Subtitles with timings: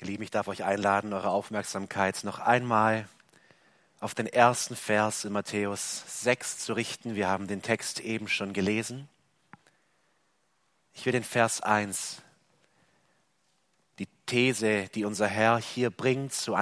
[0.00, 3.08] Ihr Lieben, ich darf euch einladen, eure Aufmerksamkeit noch einmal
[3.98, 7.14] auf den ersten Vers in Matthäus 6 zu richten.
[7.14, 9.08] Wir haben den Text eben schon gelesen.
[10.92, 12.20] Ich will den Vers 1,
[13.98, 16.54] die These, die unser Herr hier bringt, zum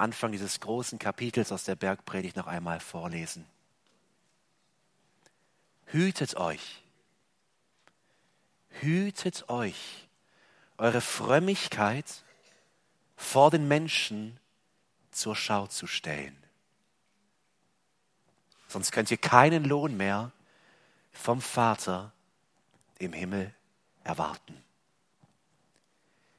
[0.00, 3.46] Anfang dieses großen Kapitels aus der Bergpredigt noch einmal vorlesen.
[5.86, 6.82] Hütet euch,
[8.80, 10.08] hütet euch,
[10.76, 12.24] eure Frömmigkeit
[13.20, 14.40] vor den Menschen
[15.10, 16.36] zur Schau zu stellen.
[18.66, 20.32] Sonst könnt ihr keinen Lohn mehr
[21.12, 22.12] vom Vater
[22.98, 23.54] im Himmel
[24.04, 24.64] erwarten.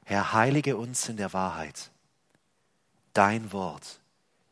[0.05, 1.91] Herr, heilige uns in der Wahrheit.
[3.13, 3.99] Dein Wort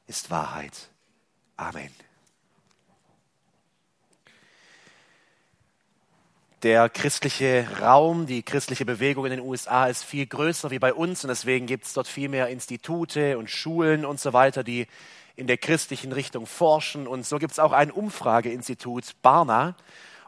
[0.06, 0.90] ist Wahrheit.
[1.58, 1.94] Amen.
[6.64, 11.24] Der christliche Raum, die christliche Bewegung in den USA ist viel größer wie bei uns
[11.24, 14.88] und deswegen gibt es dort viel mehr Institute und Schulen und so weiter, die
[15.38, 17.08] in der christlichen Richtung forschen.
[17.08, 19.78] Und so gibt es auch ein Umfrageinstitut, Barna.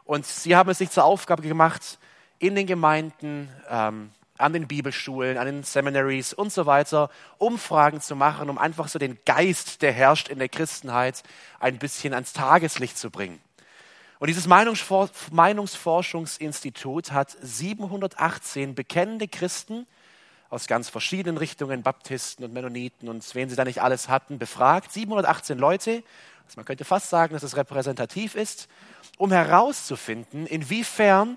[0.04, 1.98] Und sie haben es sich zur Aufgabe gemacht,
[2.38, 8.16] in den Gemeinden, ähm, an den Bibelschulen, an den Seminaries und so weiter Umfragen zu
[8.16, 11.24] machen, um einfach so den Geist, der herrscht in der Christenheit,
[11.60, 13.38] ein bisschen ans Tageslicht zu bringen.
[14.22, 19.88] Und dieses Meinungsforschungsinstitut hat 718 bekennende Christen
[20.48, 24.92] aus ganz verschiedenen Richtungen, Baptisten und Mennoniten und wen sie da nicht alles hatten, befragt.
[24.92, 26.04] 718 Leute,
[26.44, 28.68] also man könnte fast sagen, dass es repräsentativ ist,
[29.18, 31.36] um herauszufinden, inwiefern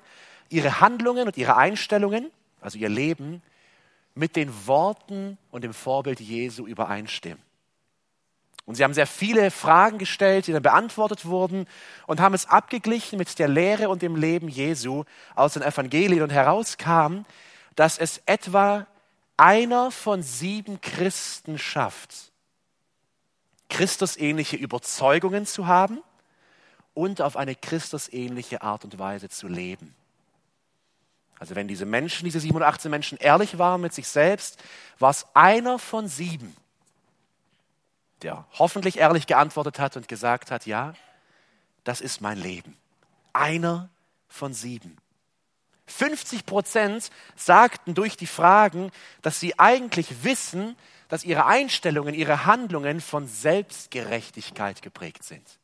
[0.49, 2.29] ihre Handlungen und ihre Einstellungen,
[2.61, 3.41] also ihr Leben,
[4.13, 7.41] mit den Worten und dem Vorbild Jesu übereinstimmen.
[8.65, 11.67] Und sie haben sehr viele Fragen gestellt, die dann beantwortet wurden
[12.07, 15.03] und haben es abgeglichen mit der Lehre und dem Leben Jesu
[15.35, 17.25] aus den Evangelien und herauskam,
[17.75, 18.87] dass es etwa
[19.37, 22.31] einer von sieben Christen schafft,
[23.69, 26.01] Christusähnliche Überzeugungen zu haben
[26.93, 29.93] und auf eine Christusähnliche Art und Weise zu leben.
[31.37, 34.63] Also wenn diese Menschen, diese 87 Menschen ehrlich waren mit sich selbst,
[34.97, 36.55] war es einer von sieben,
[38.25, 40.95] der hoffentlich ehrlich geantwortet hat und gesagt hat, ja,
[41.83, 42.75] das ist mein Leben.
[43.33, 43.89] Einer
[44.27, 44.97] von sieben.
[45.85, 48.91] 50 Prozent sagten durch die Fragen,
[49.21, 50.75] dass sie eigentlich wissen,
[51.07, 55.59] dass ihre Einstellungen, ihre Handlungen von Selbstgerechtigkeit geprägt sind.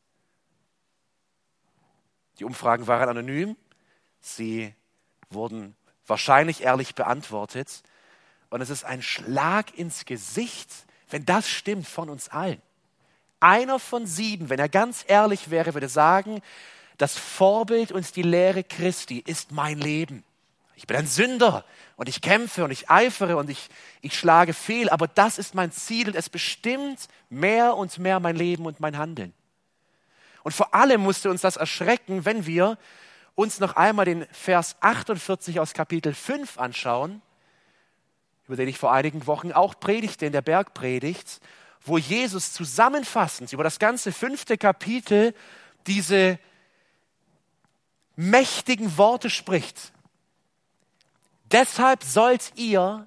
[2.38, 3.56] Die Umfragen waren anonym,
[4.20, 4.72] sie
[5.30, 5.74] wurden
[6.06, 7.82] wahrscheinlich ehrlich beantwortet
[8.50, 12.60] und es ist ein Schlag ins Gesicht wenn das stimmt von uns allen.
[13.40, 16.42] Einer von sieben, wenn er ganz ehrlich wäre, würde sagen,
[16.98, 20.24] das Vorbild und die Lehre Christi ist mein Leben.
[20.76, 21.64] Ich bin ein Sünder
[21.96, 23.68] und ich kämpfe und ich eifere und ich,
[24.00, 28.36] ich schlage fehl, aber das ist mein Ziel und es bestimmt mehr und mehr mein
[28.36, 29.32] Leben und mein Handeln.
[30.42, 32.78] Und vor allem musste uns das erschrecken, wenn wir
[33.34, 37.22] uns noch einmal den Vers 48 aus Kapitel 5 anschauen
[38.52, 41.40] über den ich vor einigen Wochen auch predigte in der Bergpredigt,
[41.80, 45.34] wo Jesus zusammenfassend über das ganze fünfte Kapitel
[45.86, 46.38] diese
[48.14, 49.94] mächtigen Worte spricht.
[51.46, 53.06] Deshalb sollt ihr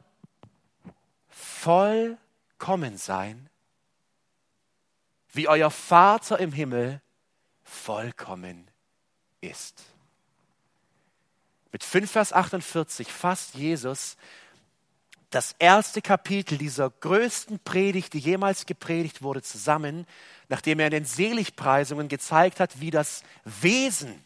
[1.30, 3.48] vollkommen sein,
[5.32, 7.04] wie euer Vater im Himmel
[7.64, 8.68] vollkommen
[9.42, 9.84] ist.
[11.72, 14.18] Mit 5 Vers 48 fasst Jesus
[15.36, 20.08] das erste Kapitel dieser größten Predigt, die jemals gepredigt wurde, zusammen,
[20.48, 24.24] nachdem er in den Seligpreisungen gezeigt hat, wie das Wesen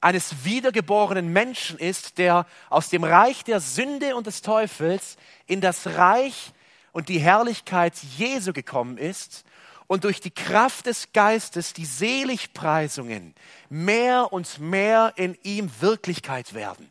[0.00, 5.88] eines wiedergeborenen Menschen ist, der aus dem Reich der Sünde und des Teufels in das
[5.88, 6.52] Reich
[6.92, 9.44] und die Herrlichkeit Jesu gekommen ist
[9.88, 13.34] und durch die Kraft des Geistes die Seligpreisungen
[13.68, 16.88] mehr und mehr in ihm Wirklichkeit werden.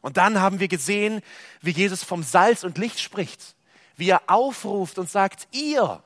[0.00, 1.22] Und dann haben wir gesehen,
[1.60, 3.56] wie Jesus vom Salz und Licht spricht,
[3.96, 6.02] wie er aufruft und sagt, ihr,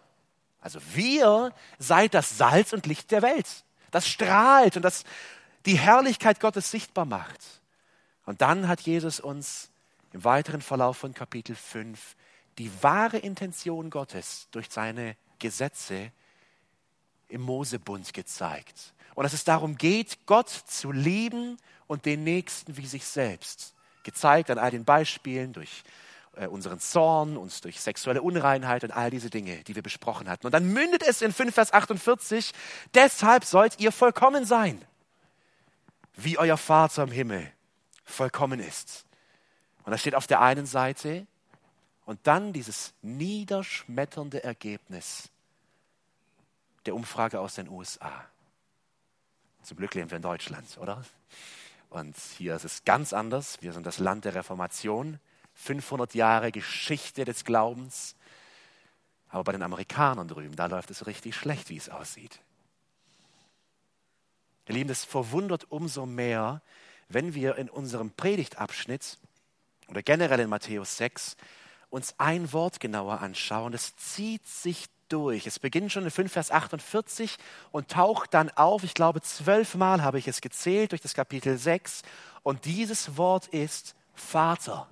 [0.60, 3.46] also wir seid das Salz und Licht der Welt,
[3.90, 5.04] das strahlt und das
[5.66, 7.40] die Herrlichkeit Gottes sichtbar macht.
[8.24, 9.70] Und dann hat Jesus uns
[10.12, 12.16] im weiteren Verlauf von Kapitel 5
[12.58, 16.12] die wahre Intention Gottes durch seine Gesetze
[17.28, 18.94] im Mosebund gezeigt.
[19.14, 24.50] Und dass es darum geht, Gott zu lieben und den Nächsten wie sich selbst gezeigt
[24.50, 25.82] an all den Beispielen durch
[26.36, 30.46] äh, unseren Zorn, uns durch sexuelle Unreinheit und all diese Dinge, die wir besprochen hatten.
[30.46, 32.52] Und dann mündet es in 5 Vers 48,
[32.94, 34.80] deshalb sollt ihr vollkommen sein,
[36.14, 37.50] wie euer Vater im Himmel
[38.04, 39.04] vollkommen ist.
[39.84, 41.26] Und da steht auf der einen Seite
[42.04, 45.30] Und dann dieses niederschmetternde Ergebnis
[46.84, 48.26] der Umfrage aus den USA.
[49.62, 51.04] Zum Glück leben wir in Deutschland, oder?
[51.92, 53.58] Und hier ist es ganz anders.
[53.60, 55.20] Wir sind das Land der Reformation,
[55.52, 58.16] 500 Jahre Geschichte des Glaubens.
[59.28, 62.40] Aber bei den Amerikanern drüben, da läuft es richtig schlecht, wie es aussieht.
[64.68, 66.62] Ihr Lieben, es verwundert umso mehr,
[67.08, 69.18] wenn wir in unserem Predigtabschnitt
[69.88, 71.36] oder generell in Matthäus 6
[71.90, 73.74] uns ein Wort genauer anschauen.
[73.74, 75.46] Es zieht sich durch.
[75.46, 77.36] Es beginnt schon in 5 Vers 48
[77.70, 82.02] und taucht dann auf, ich glaube zwölfmal habe ich es gezählt durch das Kapitel 6.
[82.42, 84.88] Und dieses Wort ist Vater.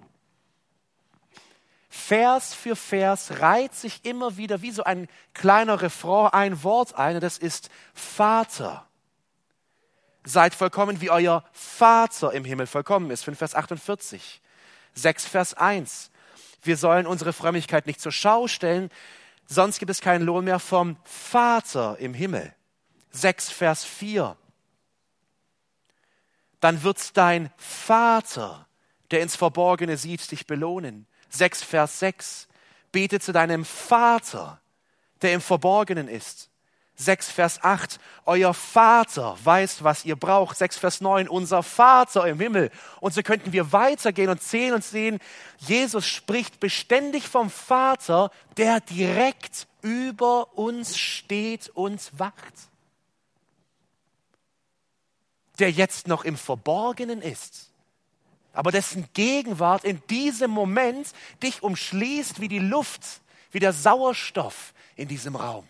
[1.89, 7.17] Vers für Vers reiht sich immer wieder wie so ein kleiner Refrain ein Wort ein
[7.17, 8.87] und das ist Vater.
[10.23, 13.25] Seid vollkommen, wie euer Vater im Himmel vollkommen ist.
[13.25, 14.41] 5 Vers 48.
[14.95, 16.11] 6 Vers 1.
[16.63, 18.91] Wir sollen unsere Frömmigkeit nicht zur Schau stellen,
[19.51, 22.55] sonst gibt es keinen Lohn mehr vom Vater im Himmel.
[23.11, 24.37] 6 Vers 4.
[26.61, 28.67] Dann wird dein Vater,
[29.11, 31.07] der ins Verborgene sieht, dich belohnen.
[31.31, 32.49] 6 Vers 6.
[32.93, 34.61] Bete zu deinem Vater,
[35.23, 36.50] der im Verborgenen ist.
[37.01, 40.59] 6 Vers 8, euer Vater weiß, was ihr braucht.
[40.59, 42.71] 6 Vers 9, unser Vater im Himmel.
[43.01, 45.19] Und so könnten wir weitergehen und sehen und sehen,
[45.59, 52.35] Jesus spricht beständig vom Vater, der direkt über uns steht und wacht.
[55.59, 57.71] Der jetzt noch im Verborgenen ist,
[58.53, 61.13] aber dessen Gegenwart in diesem Moment
[61.43, 63.03] dich umschließt wie die Luft,
[63.53, 65.67] wie der Sauerstoff in diesem Raum.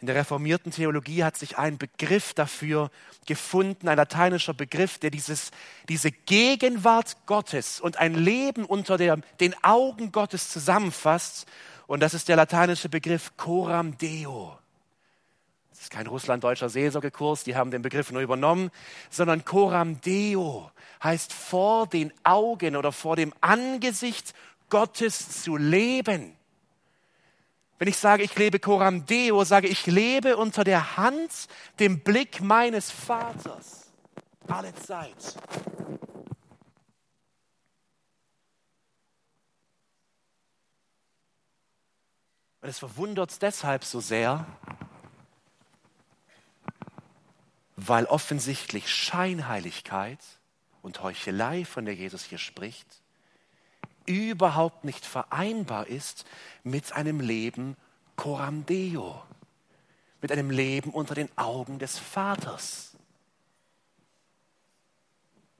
[0.00, 2.90] In der reformierten Theologie hat sich ein Begriff dafür
[3.26, 5.50] gefunden, ein lateinischer Begriff, der dieses,
[5.88, 11.46] diese Gegenwart Gottes und ein Leben unter der, den Augen Gottes zusammenfasst.
[11.88, 14.56] Und das ist der lateinische Begriff Coram Deo.
[15.70, 18.70] Das ist kein russlanddeutscher Seelsorgekurs, die haben den Begriff nur übernommen,
[19.10, 20.70] sondern Coram Deo
[21.02, 24.32] heißt vor den Augen oder vor dem Angesicht
[24.70, 26.37] Gottes zu leben.
[27.78, 31.30] Wenn ich sage, ich lebe coram deo, sage ich lebe unter der Hand,
[31.78, 33.92] dem Blick meines Vaters.
[34.48, 35.36] Alle Zeit.
[42.60, 44.44] Und es verwundert deshalb so sehr,
[47.76, 50.18] weil offensichtlich Scheinheiligkeit
[50.82, 53.02] und Heuchelei, von der Jesus hier spricht,
[54.08, 56.24] überhaupt nicht vereinbar ist
[56.64, 57.76] mit einem Leben
[58.16, 59.22] coram deo,
[60.20, 62.96] mit einem Leben unter den Augen des Vaters.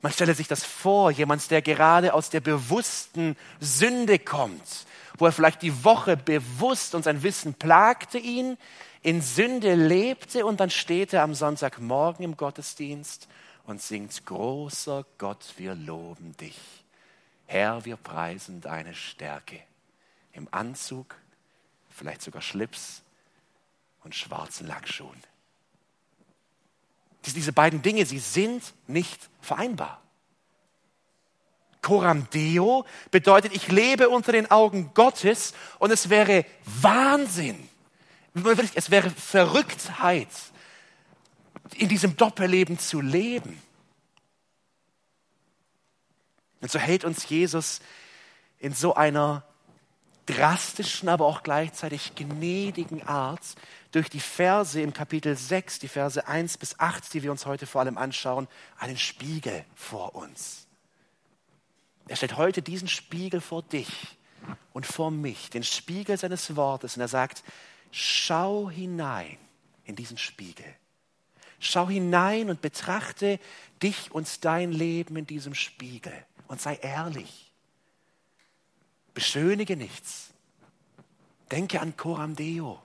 [0.00, 4.86] Man stelle sich das vor, jemand, der gerade aus der bewussten Sünde kommt,
[5.18, 8.56] wo er vielleicht die Woche bewusst und sein Wissen plagte ihn,
[9.02, 13.28] in Sünde lebte und dann steht er am Sonntagmorgen im Gottesdienst
[13.64, 16.56] und singt, großer Gott, wir loben dich.
[17.48, 19.58] Herr, wir preisen deine Stärke.
[20.32, 21.16] Im Anzug,
[21.88, 23.02] vielleicht sogar Schlips
[24.04, 25.22] und schwarzen Lackschuhen.
[27.24, 30.02] Diese beiden Dinge, sie sind nicht vereinbar.
[31.80, 37.66] Coram Deo bedeutet, ich lebe unter den Augen Gottes und es wäre Wahnsinn,
[38.74, 40.28] es wäre Verrücktheit,
[41.76, 43.62] in diesem Doppelleben zu leben.
[46.60, 47.80] Und so hält uns Jesus
[48.58, 49.44] in so einer
[50.26, 53.40] drastischen, aber auch gleichzeitig gnädigen Art
[53.92, 57.66] durch die Verse im Kapitel 6, die Verse 1 bis 8, die wir uns heute
[57.66, 58.46] vor allem anschauen,
[58.78, 60.66] einen Spiegel vor uns.
[62.08, 63.88] Er stellt heute diesen Spiegel vor dich
[64.72, 67.42] und vor mich, den Spiegel seines Wortes, und er sagt,
[67.90, 69.38] schau hinein
[69.84, 70.66] in diesen Spiegel.
[71.58, 73.40] Schau hinein und betrachte
[73.82, 76.12] dich und dein Leben in diesem Spiegel
[76.48, 77.52] und sei ehrlich.
[79.14, 80.30] Beschönige nichts.
[81.50, 82.82] Denke an Coram Deo.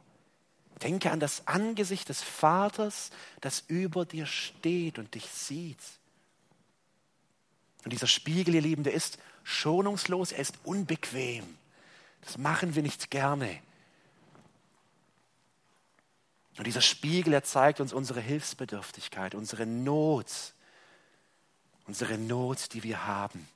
[0.81, 5.79] Denke an das Angesicht des Vaters, das über dir steht und dich sieht.
[7.83, 11.57] Und dieser Spiegel, ihr Lieben, der ist schonungslos, er ist unbequem.
[12.21, 13.59] Das machen wir nicht gerne.
[16.57, 20.53] Und dieser Spiegel, er zeigt uns unsere Hilfsbedürftigkeit, unsere Not,
[21.85, 23.47] unsere Not, die wir haben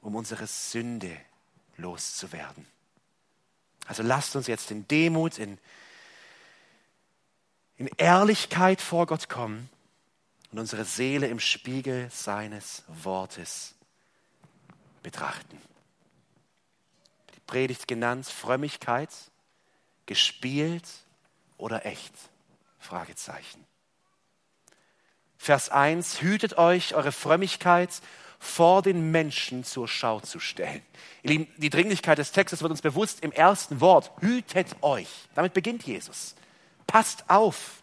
[0.00, 1.16] um unsere Sünde
[1.76, 2.66] loszuwerden.
[3.86, 5.58] Also lasst uns jetzt in Demut, in,
[7.76, 9.68] in Ehrlichkeit vor Gott kommen
[10.50, 13.74] und unsere Seele im Spiegel seines Wortes
[15.02, 15.60] betrachten.
[17.34, 19.10] Die Predigt genannt Frömmigkeit,
[20.06, 20.88] gespielt
[21.56, 22.14] oder echt?
[22.78, 23.67] Fragezeichen.
[25.38, 27.90] Vers 1, hütet euch, eure Frömmigkeit
[28.40, 30.82] vor den Menschen zur Schau zu stellen.
[31.22, 34.12] Ihr Lieben, die Dringlichkeit des Textes wird uns bewusst im ersten Wort.
[34.20, 35.08] Hütet euch.
[35.34, 36.34] Damit beginnt Jesus.
[36.86, 37.82] Passt auf.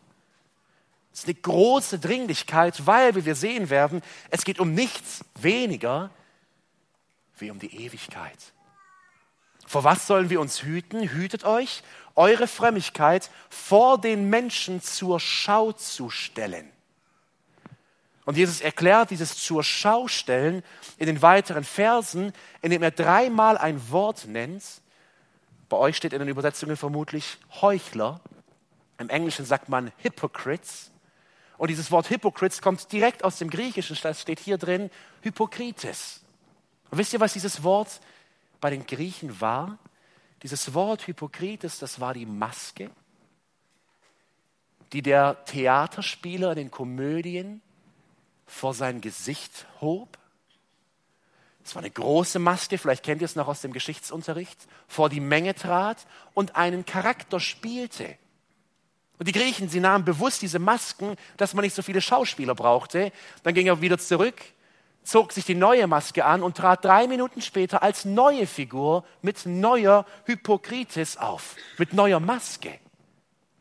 [1.11, 6.09] Es ist eine große Dringlichkeit, weil, wie wir sehen werden, es geht um nichts weniger
[7.37, 8.37] wie um die Ewigkeit.
[9.65, 11.01] Vor was sollen wir uns hüten?
[11.01, 11.83] Hütet euch,
[12.15, 16.69] eure Frömmigkeit vor den Menschen zur Schau zu stellen.
[18.25, 20.63] Und Jesus erklärt dieses zur Schau stellen
[20.97, 24.63] in den weiteren Versen, indem er dreimal ein Wort nennt.
[25.69, 28.19] Bei euch steht in den Übersetzungen vermutlich Heuchler.
[28.97, 30.91] Im Englischen sagt man Hypocrites.
[31.57, 33.97] Und dieses Wort Hypocrites kommt direkt aus dem Griechischen.
[34.01, 34.89] Das steht hier drin
[35.21, 36.21] Hypokrites.
[36.89, 38.01] Und wisst ihr, was dieses Wort
[38.59, 39.77] bei den Griechen war?
[40.43, 42.89] Dieses Wort Hypokrites, das war die Maske,
[44.93, 47.61] die der Theaterspieler in den Komödien
[48.45, 50.17] vor sein Gesicht hob.
[51.63, 55.19] Es war eine große Maske, vielleicht kennt ihr es noch aus dem Geschichtsunterricht, vor die
[55.19, 58.17] Menge trat und einen Charakter spielte.
[59.17, 63.11] Und die Griechen, sie nahmen bewusst diese Masken, dass man nicht so viele Schauspieler brauchte.
[63.43, 64.35] Dann ging er wieder zurück,
[65.03, 69.45] zog sich die neue Maske an und trat drei Minuten später als neue Figur mit
[69.45, 72.77] neuer Hypokritis auf, mit neuer Maske.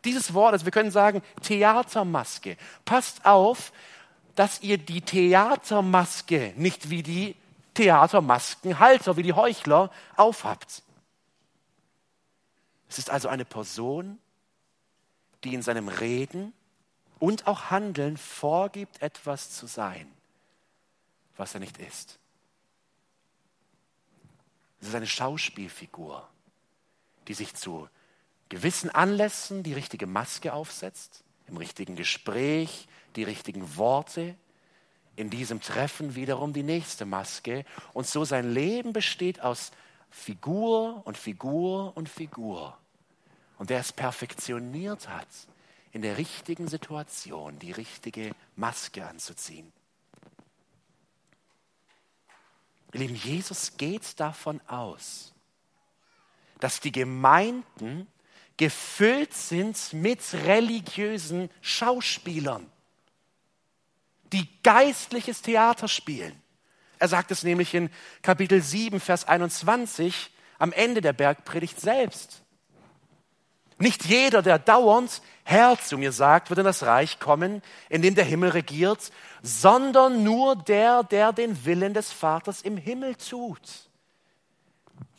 [0.04, 2.56] Dieses Wort, also wir können sagen Theatermaske.
[2.84, 3.72] Passt auf,
[4.34, 7.36] dass ihr die Theatermaske nicht wie die
[7.74, 10.82] Theatermaskenhalter, wie die Heuchler aufhabt.
[12.88, 14.18] Es ist also eine Person,
[15.42, 16.52] die in seinem Reden
[17.18, 20.10] und auch Handeln vorgibt, etwas zu sein,
[21.36, 22.18] was er nicht ist.
[24.80, 26.28] Es ist eine Schauspielfigur,
[27.26, 27.88] die sich zu
[28.48, 34.36] gewissen Anlässen die richtige Maske aufsetzt, im richtigen Gespräch die richtigen Worte,
[35.16, 37.64] in diesem Treffen wiederum die nächste Maske.
[37.92, 39.70] Und so sein Leben besteht aus
[40.10, 42.76] Figur und Figur und Figur.
[43.58, 45.28] Und der es perfektioniert hat,
[45.92, 49.72] in der richtigen Situation die richtige Maske anzuziehen.
[52.92, 55.32] Ihr Lieben, Jesus geht davon aus,
[56.58, 58.08] dass die Gemeinden
[58.56, 62.70] gefüllt sind mit religiösen Schauspielern
[64.32, 66.40] die geistliches Theater spielen.
[66.98, 67.90] Er sagt es nämlich in
[68.22, 72.42] Kapitel 7, Vers 21 am Ende der Bergpredigt selbst.
[73.78, 78.14] Nicht jeder, der dauernd Herr zu mir sagt, wird in das Reich kommen, in dem
[78.14, 79.10] der Himmel regiert,
[79.42, 83.90] sondern nur der, der den Willen des Vaters im Himmel tut.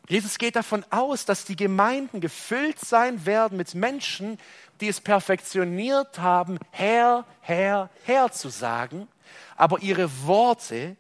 [0.08, 4.38] Jesus geht davon aus, dass die Gemeinden gefüllt sein werden mit Menschen,
[4.80, 9.08] die es perfektioniert haben, Herr, Herr, Herr zu sagen,
[9.56, 10.96] aber ihre Worte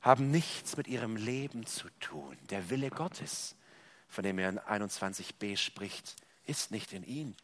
[0.00, 2.36] haben nichts mit ihrem Leben zu tun.
[2.50, 3.54] Der Wille Gottes,
[4.08, 7.36] von dem er in 21b spricht, ist nicht in ihnen.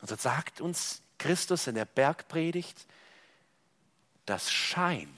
[0.00, 2.86] Und so sagt uns Christus in der Bergpredigt,
[4.26, 5.12] dass Schein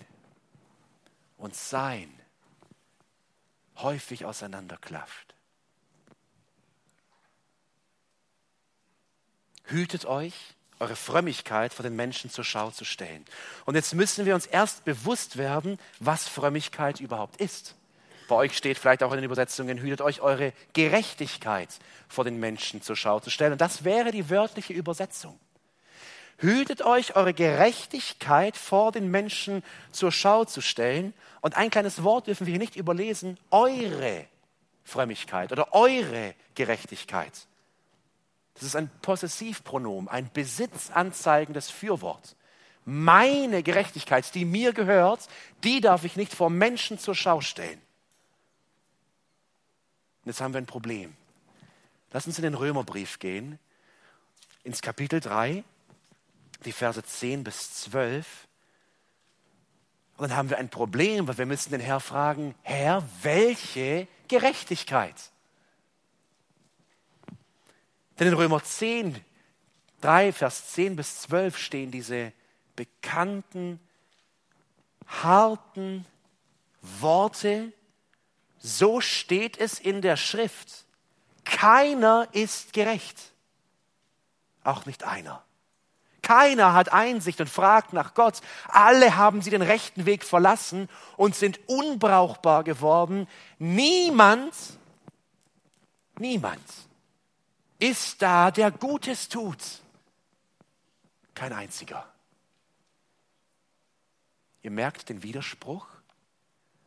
[1.41, 2.13] und Sein
[3.77, 5.35] häufig auseinanderklafft.
[9.65, 10.35] Hütet euch,
[10.81, 13.25] eure Frömmigkeit vor den Menschen zur Schau zu stellen.
[13.65, 17.75] Und jetzt müssen wir uns erst bewusst werden, was Frömmigkeit überhaupt ist.
[18.29, 21.69] Bei euch steht vielleicht auch in den Übersetzungen, hütet euch eure Gerechtigkeit
[22.09, 23.53] vor den Menschen zur Schau zu stellen.
[23.53, 25.39] Und das wäre die wörtliche Übersetzung.
[26.41, 31.13] Hütet euch eure Gerechtigkeit vor den Menschen zur Schau zu stellen.
[31.43, 34.27] Und ein kleines Wort dürfen wir hier nicht überlesen, eure
[34.85, 37.47] Frömmigkeit oder eure Gerechtigkeit.
[38.55, 42.37] Das ist ein Possessivpronomen, ein besitzanzeigendes Fürwort.
[42.87, 45.29] Meine Gerechtigkeit, die mir gehört,
[45.63, 47.81] die darf ich nicht vor Menschen zur Schau stellen.
[50.23, 51.15] Und jetzt haben wir ein Problem.
[52.13, 53.59] Lass uns in den Römerbrief gehen,
[54.65, 55.65] ins Kapitel 3,
[56.65, 58.49] die Verse 10 bis 12.
[60.17, 65.17] Und dann haben wir ein Problem, weil wir müssen den Herr fragen, Herr, welche Gerechtigkeit?
[68.19, 69.25] Denn in Römer 10,
[70.03, 72.33] 3, Vers 10 bis 12 stehen diese
[72.77, 73.81] bekannten,
[75.07, 76.05] harten
[76.83, 77.73] Worte.
[78.59, 80.85] So steht es in der Schrift.
[81.45, 83.33] Keiner ist gerecht.
[84.65, 85.43] Auch nicht einer.
[86.31, 88.41] Keiner hat Einsicht und fragt nach Gott.
[88.69, 93.27] Alle haben sie den rechten Weg verlassen und sind unbrauchbar geworden.
[93.59, 94.55] Niemand,
[96.21, 96.63] niemand
[97.81, 99.59] ist da, der Gutes tut.
[101.35, 102.07] Kein einziger.
[104.63, 105.89] Ihr merkt den Widerspruch?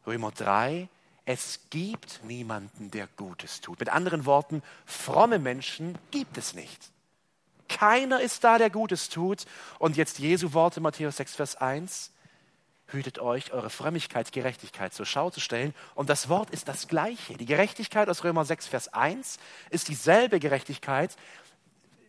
[0.07, 0.87] Römer 3,
[1.25, 3.81] es gibt niemanden, der Gutes tut.
[3.81, 6.92] Mit anderen Worten, fromme Menschen gibt es nicht.
[7.69, 9.45] Keiner ist da, der Gutes tut.
[9.79, 12.11] Und jetzt Jesu Worte, Matthäus 6, Vers 1.
[12.87, 15.73] Hütet euch, eure Frömmigkeit, Gerechtigkeit zur Schau zu stellen.
[15.95, 17.35] Und das Wort ist das gleiche.
[17.35, 19.39] Die Gerechtigkeit aus Römer 6, Vers 1
[19.69, 21.15] ist dieselbe Gerechtigkeit,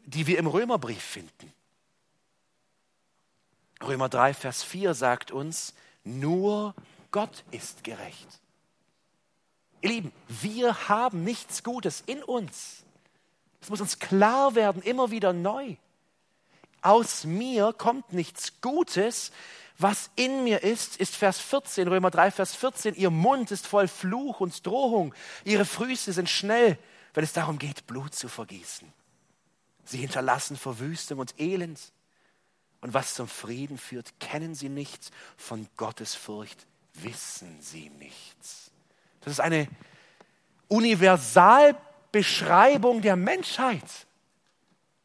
[0.04, 1.52] die wir im Römerbrief finden.
[3.82, 6.74] Römer 3, Vers 4 sagt uns, nur
[7.10, 8.28] Gott ist gerecht.
[9.80, 12.83] Ihr Lieben, wir haben nichts Gutes in uns.
[13.64, 15.76] Es muss uns klar werden, immer wieder neu.
[16.82, 19.32] Aus mir kommt nichts Gutes.
[19.78, 22.94] Was in mir ist, ist Vers 14, Römer 3, Vers 14.
[22.94, 25.14] Ihr Mund ist voll Fluch und Drohung.
[25.44, 26.76] Ihre Füße sind schnell,
[27.14, 28.92] wenn es darum geht, Blut zu vergießen.
[29.86, 31.80] Sie hinterlassen Verwüstung und Elend.
[32.82, 35.10] Und was zum Frieden führt, kennen sie nicht.
[35.38, 38.70] Von Gottes Furcht wissen sie nichts.
[39.22, 39.68] Das ist eine
[42.14, 44.06] Universalbeschreibung der Menschheit.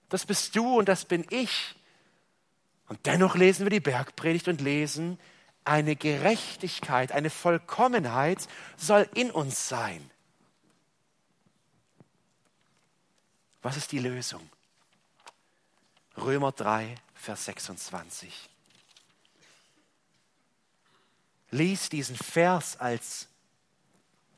[0.09, 1.75] Das bist du und das bin ich.
[2.87, 5.19] Und dennoch lesen wir die Bergpredigt und lesen,
[5.63, 8.47] eine Gerechtigkeit, eine Vollkommenheit
[8.77, 10.09] soll in uns sein.
[13.61, 14.49] Was ist die Lösung?
[16.17, 18.49] Römer 3, Vers 26.
[21.51, 23.27] Lies diesen Vers als,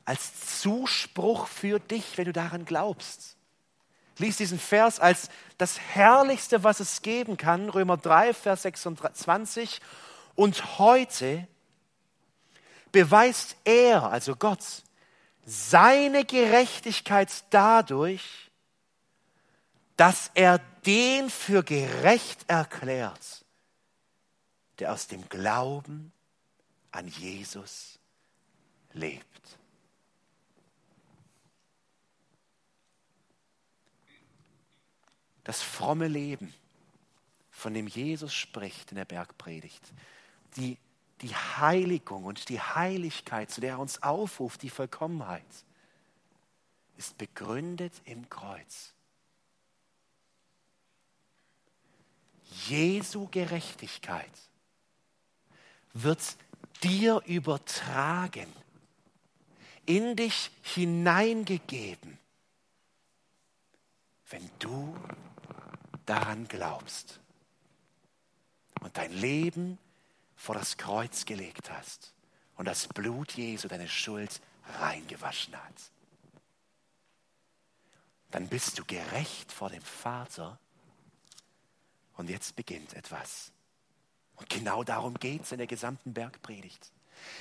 [0.04, 3.36] als Zuspruch für dich, wenn du daran glaubst.
[4.18, 5.28] Lies diesen Vers als
[5.58, 9.80] das Herrlichste, was es geben kann, Römer 3, Vers 26.
[10.34, 11.46] Und heute
[12.90, 14.64] beweist er, also Gott,
[15.44, 18.50] seine Gerechtigkeit dadurch,
[19.96, 23.44] dass er den für gerecht erklärt,
[24.78, 26.12] der aus dem Glauben
[26.90, 27.98] an Jesus
[28.92, 29.58] lebt.
[35.44, 36.52] Das fromme Leben,
[37.50, 39.82] von dem Jesus spricht in der Bergpredigt,
[40.56, 40.78] die,
[41.20, 45.42] die Heiligung und die Heiligkeit, zu der er uns aufruft, die Vollkommenheit,
[46.96, 48.92] ist begründet im Kreuz.
[52.68, 54.30] Jesu Gerechtigkeit
[55.94, 56.20] wird
[56.82, 58.52] dir übertragen,
[59.86, 62.18] in dich hineingegeben,
[64.32, 64.96] wenn du
[66.06, 67.20] daran glaubst
[68.80, 69.78] und dein Leben
[70.34, 72.14] vor das Kreuz gelegt hast
[72.56, 74.40] und das Blut Jesu deine Schuld
[74.80, 75.74] reingewaschen hat.
[78.30, 80.58] Dann bist du gerecht vor dem Vater
[82.16, 83.52] und jetzt beginnt etwas.
[84.36, 86.90] Und genau darum geht es in der gesamten Bergpredigt.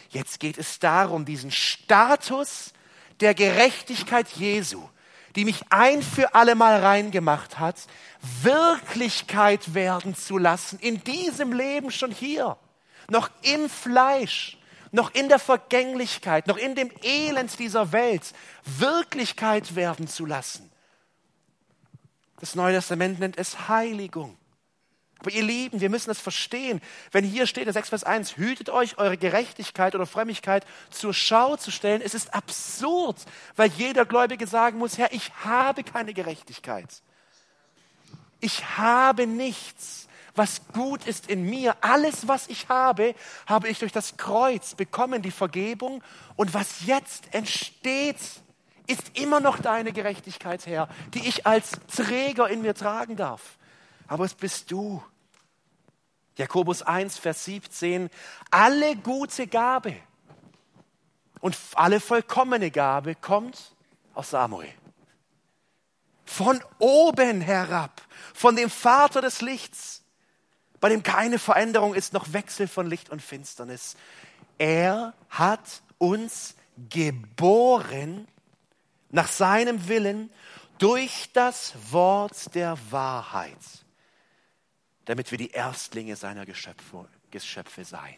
[0.10, 2.74] Jetzt geht es darum, diesen Status
[3.22, 4.88] der Gerechtigkeit Jesu,
[5.36, 7.76] die mich ein für alle Mal reingemacht hat,
[8.42, 12.58] Wirklichkeit werden zu lassen, in diesem Leben schon hier,
[13.10, 14.58] noch im Fleisch,
[14.92, 18.34] noch in der Vergänglichkeit, noch in dem Elend dieser Welt,
[18.66, 20.70] Wirklichkeit werden zu lassen.
[22.40, 24.38] Das Neue Testament nennt es Heiligung.
[25.22, 26.82] Aber ihr Lieben, wir müssen das verstehen.
[27.12, 31.58] Wenn hier steht in 6 Vers 1, hütet euch eure Gerechtigkeit oder Frömmigkeit zur Schau
[31.58, 33.18] zu stellen, es ist absurd,
[33.56, 36.88] weil jeder Gläubige sagen muss, Herr, ich habe keine Gerechtigkeit.
[38.40, 41.76] Ich habe nichts, was gut ist in mir.
[41.82, 43.14] Alles, was ich habe,
[43.46, 46.04] habe ich durch das Kreuz bekommen, die Vergebung.
[46.36, 48.18] Und was jetzt entsteht,
[48.88, 53.60] ist immer noch deine Gerechtigkeit, Herr, die ich als Träger in mir tragen darf.
[54.08, 55.02] Aber es bist du,
[56.42, 58.10] Jakobus 1, Vers 17,
[58.50, 59.96] alle gute Gabe
[61.40, 63.76] und alle vollkommene Gabe kommt
[64.16, 64.74] aus Samuel.
[66.26, 68.02] Von oben herab,
[68.34, 70.02] von dem Vater des Lichts,
[70.80, 73.96] bei dem keine Veränderung ist, noch Wechsel von Licht und Finsternis.
[74.58, 76.56] Er hat uns
[76.90, 78.28] geboren
[79.12, 80.32] nach seinem Willen
[80.80, 83.60] durch das Wort der Wahrheit
[85.06, 88.18] damit wir die Erstlinge seiner Geschöpfe, Geschöpfe seien.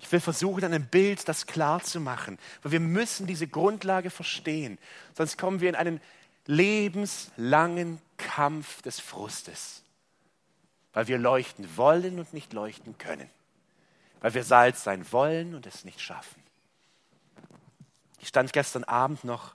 [0.00, 4.10] Ich will versuchen, an einem Bild das klar zu machen, weil wir müssen diese Grundlage
[4.10, 4.78] verstehen.
[5.14, 6.00] Sonst kommen wir in einen
[6.46, 9.82] lebenslangen Kampf des Frustes,
[10.92, 13.28] weil wir leuchten wollen und nicht leuchten können,
[14.20, 16.42] weil wir Salz sein wollen und es nicht schaffen.
[18.20, 19.54] Ich stand gestern Abend noch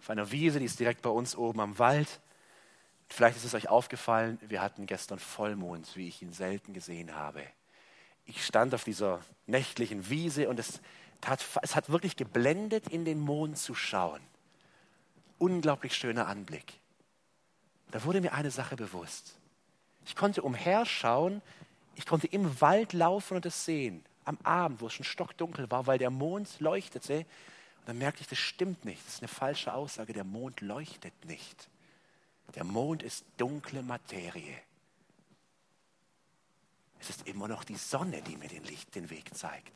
[0.00, 2.20] auf einer Wiese, die ist direkt bei uns oben am Wald.
[3.12, 7.42] Vielleicht ist es euch aufgefallen, wir hatten gestern Vollmond, wie ich ihn selten gesehen habe.
[8.24, 10.80] Ich stand auf dieser nächtlichen Wiese und es
[11.22, 14.22] hat, es hat wirklich geblendet, in den Mond zu schauen.
[15.38, 16.80] Unglaublich schöner Anblick.
[17.90, 19.36] Da wurde mir eine Sache bewusst.
[20.06, 21.42] Ich konnte umherschauen,
[21.96, 24.02] ich konnte im Wald laufen und es sehen.
[24.24, 27.18] Am Abend, wo es schon stockdunkel war, weil der Mond leuchtete.
[27.18, 29.04] Und dann merkte ich, das stimmt nicht.
[29.06, 30.14] Das ist eine falsche Aussage.
[30.14, 31.68] Der Mond leuchtet nicht.
[32.54, 34.56] Der Mond ist dunkle Materie.
[37.00, 39.72] Es ist immer noch die Sonne, die mir den, Licht, den Weg zeigt.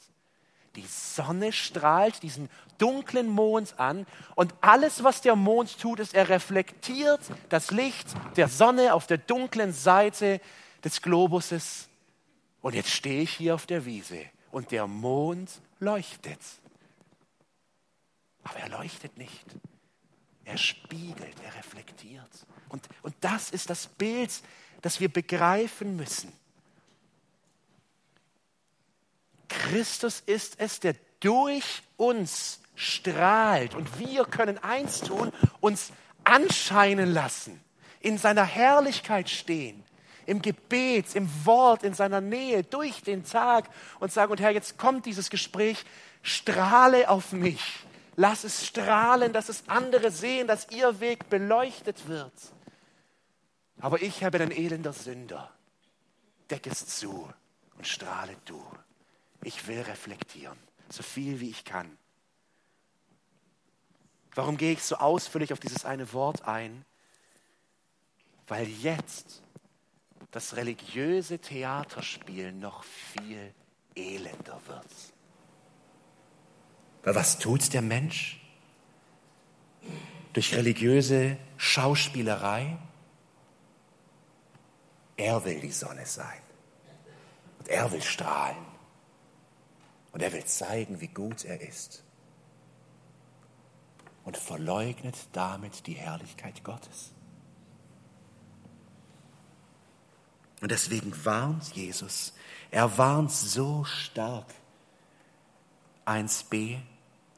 [0.76, 6.28] Die Sonne strahlt diesen dunklen Mond an und alles, was der Mond tut, ist, er
[6.28, 10.40] reflektiert das Licht der Sonne auf der dunklen Seite
[10.84, 11.88] des Globuses.
[12.60, 16.40] Und jetzt stehe ich hier auf der Wiese und der Mond leuchtet.
[18.44, 19.44] Aber er leuchtet nicht.
[20.46, 22.30] Er spiegelt, er reflektiert.
[22.68, 24.30] Und, und das ist das Bild,
[24.80, 26.32] das wir begreifen müssen.
[29.48, 33.74] Christus ist es, der durch uns strahlt.
[33.74, 35.90] Und wir können eins tun, uns
[36.22, 37.60] anscheinen lassen,
[38.00, 39.82] in seiner Herrlichkeit stehen,
[40.26, 44.78] im Gebet, im Wort, in seiner Nähe, durch den Tag und sagen, und Herr, jetzt
[44.78, 45.84] kommt dieses Gespräch,
[46.22, 47.85] strahle auf mich.
[48.16, 52.32] Lass es strahlen, dass es andere sehen, dass ihr Weg beleuchtet wird.
[53.78, 55.52] Aber ich habe ein elender Sünder.
[56.50, 57.30] Deck es zu
[57.76, 58.64] und strahle du.
[59.42, 61.98] Ich will reflektieren, so viel wie ich kann.
[64.34, 66.84] Warum gehe ich so ausführlich auf dieses eine Wort ein?
[68.46, 69.42] Weil jetzt
[70.30, 73.54] das religiöse Theaterspiel noch viel
[73.94, 75.15] elender wird.
[77.06, 78.40] Weil was tut der Mensch?
[80.32, 82.76] Durch religiöse Schauspielerei?
[85.16, 86.40] Er will die Sonne sein.
[87.60, 88.66] Und er will strahlen.
[90.10, 92.02] Und er will zeigen, wie gut er ist.
[94.24, 97.12] Und verleugnet damit die Herrlichkeit Gottes.
[100.60, 102.32] Und deswegen warnt Jesus,
[102.72, 104.52] er warnt so stark.
[106.04, 106.80] 1b,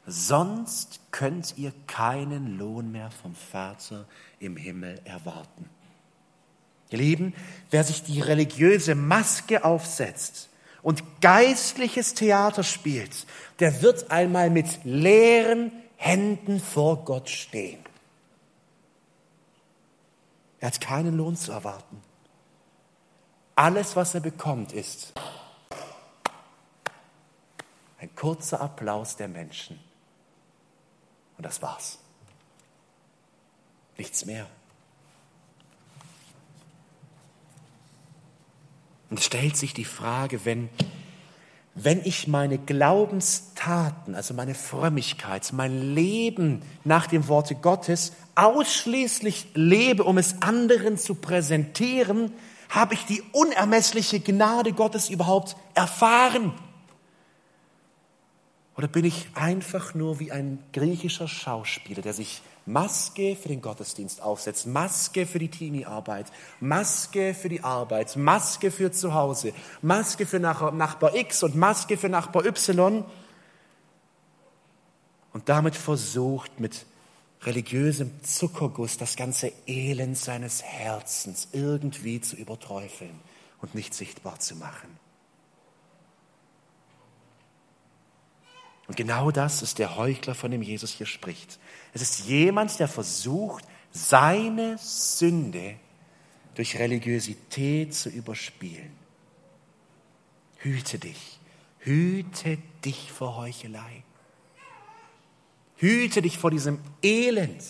[0.09, 4.07] sonst könnt ihr keinen Lohn mehr vom Vater
[4.41, 5.69] im Himmel erwarten.
[6.91, 7.35] Ihr Lieben,
[7.71, 10.49] wer sich die religiöse Maske aufsetzt,
[10.83, 13.27] und geistliches Theater spielt,
[13.59, 17.85] der wird einmal mit leeren Händen vor Gott stehen.
[20.61, 22.03] Er hat keinen Lohn zu erwarten.
[23.55, 25.13] Alles, was er bekommt, ist
[28.01, 29.81] ein kurzer Applaus der Menschen.
[31.39, 31.99] Und das war's.
[33.97, 34.47] Nichts mehr.
[39.09, 40.69] Und es stellt sich die Frage, wenn,
[41.75, 50.05] wenn ich meine Glaubenstaten, also meine Frömmigkeit, mein Leben nach dem Worte Gottes ausschließlich lebe,
[50.05, 52.33] um es anderen zu präsentieren,
[52.69, 56.53] habe ich die unermessliche Gnade Gottes überhaupt erfahren?
[58.79, 64.23] Oder bin ich einfach nur wie ein griechischer Schauspieler, der sich Maske für den Gottesdienst
[64.23, 70.39] aufsetzt, Maske für die Teenie-Arbeit, Maske für die Arbeit, Maske für zu Hause, Maske für
[70.39, 73.05] Nachbar X und Maske für Nachbar Y
[75.33, 76.87] und damit versucht mit
[77.43, 83.19] religiösem Zuckerguss das ganze Elend seines Herzens irgendwie zu überträufeln
[83.61, 85.08] und nicht sichtbar zu machen.
[88.89, 91.59] Und genau das ist der Heuchler, von dem Jesus hier spricht.
[91.93, 95.77] Es ist jemand, der versucht, seine Sünde
[96.55, 98.91] durch Religiosität zu überspielen.
[100.57, 101.39] Hüte dich,
[101.81, 104.03] hüte dich vor Heuchelei.
[105.77, 107.63] Hüte dich vor diesem Elend,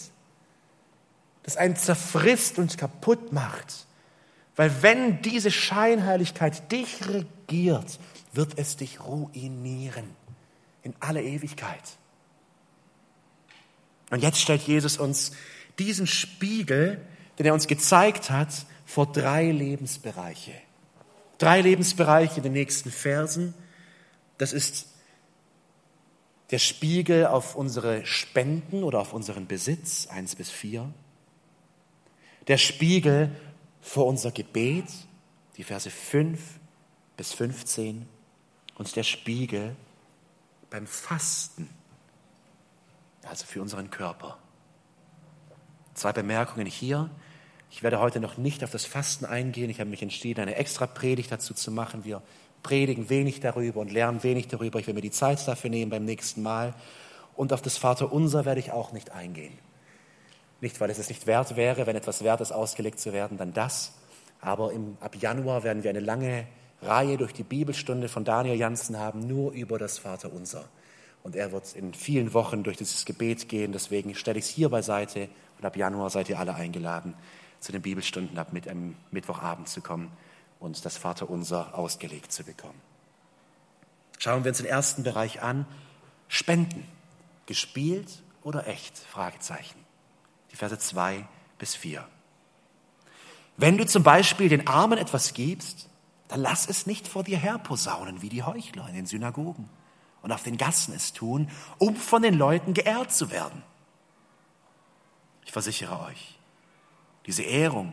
[1.42, 3.86] das einen zerfrisst und kaputt macht.
[4.56, 7.98] Weil wenn diese Scheinheiligkeit dich regiert,
[8.32, 10.16] wird es dich ruinieren
[10.88, 11.82] in alle Ewigkeit.
[14.10, 15.32] Und jetzt stellt Jesus uns
[15.78, 17.06] diesen Spiegel,
[17.38, 20.54] den er uns gezeigt hat, vor drei Lebensbereiche.
[21.36, 23.54] Drei Lebensbereiche in den nächsten Versen.
[24.38, 24.88] Das ist
[26.50, 30.92] der Spiegel auf unsere Spenden oder auf unseren Besitz, eins bis vier.
[32.46, 33.30] der Spiegel
[33.82, 34.86] vor unser Gebet,
[35.58, 36.40] die Verse 5
[37.18, 38.08] bis 15,
[38.76, 39.76] und der Spiegel
[40.70, 41.68] beim Fasten,
[43.24, 44.38] also für unseren Körper.
[45.94, 47.10] Zwei Bemerkungen hier.
[47.70, 49.68] Ich werde heute noch nicht auf das Fasten eingehen.
[49.68, 52.04] Ich habe mich entschieden, eine extra Predigt dazu zu machen.
[52.04, 52.22] Wir
[52.62, 54.78] predigen wenig darüber und lernen wenig darüber.
[54.78, 56.74] Ich will mir die Zeit dafür nehmen beim nächsten Mal.
[57.34, 59.58] Und auf das Vaterunser werde ich auch nicht eingehen.
[60.60, 63.52] Nicht, weil es es nicht wert wäre, wenn etwas wert ist, ausgelegt zu werden, dann
[63.52, 63.92] das.
[64.40, 66.46] Aber im, ab Januar werden wir eine lange
[66.82, 70.64] Reihe durch die Bibelstunde von Daniel Janssen haben, nur über das Vaterunser.
[71.22, 73.72] Und er wird in vielen Wochen durch dieses Gebet gehen.
[73.72, 75.28] Deswegen stelle ich es hier beiseite.
[75.58, 77.14] Und ab Januar seid ihr alle eingeladen,
[77.60, 80.10] zu den Bibelstunden ab mit am Mittwochabend zu kommen
[80.60, 82.80] und das Vaterunser ausgelegt zu bekommen.
[84.18, 85.66] Schauen wir uns den ersten Bereich an.
[86.28, 86.86] Spenden.
[87.46, 88.98] Gespielt oder echt?
[88.98, 89.78] Fragezeichen.
[90.52, 91.26] Die Verse 2
[91.58, 92.06] bis 4.
[93.56, 95.87] Wenn du zum Beispiel den Armen etwas gibst,
[96.28, 99.68] dann lass es nicht vor dir herposaunen wie die Heuchler in den Synagogen
[100.22, 103.62] und auf den Gassen es tun, um von den Leuten geehrt zu werden.
[105.44, 106.38] Ich versichere euch,
[107.26, 107.92] diese Ehrung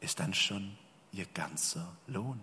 [0.00, 0.76] ist dann schon
[1.12, 2.40] ihr ganzer Lohn.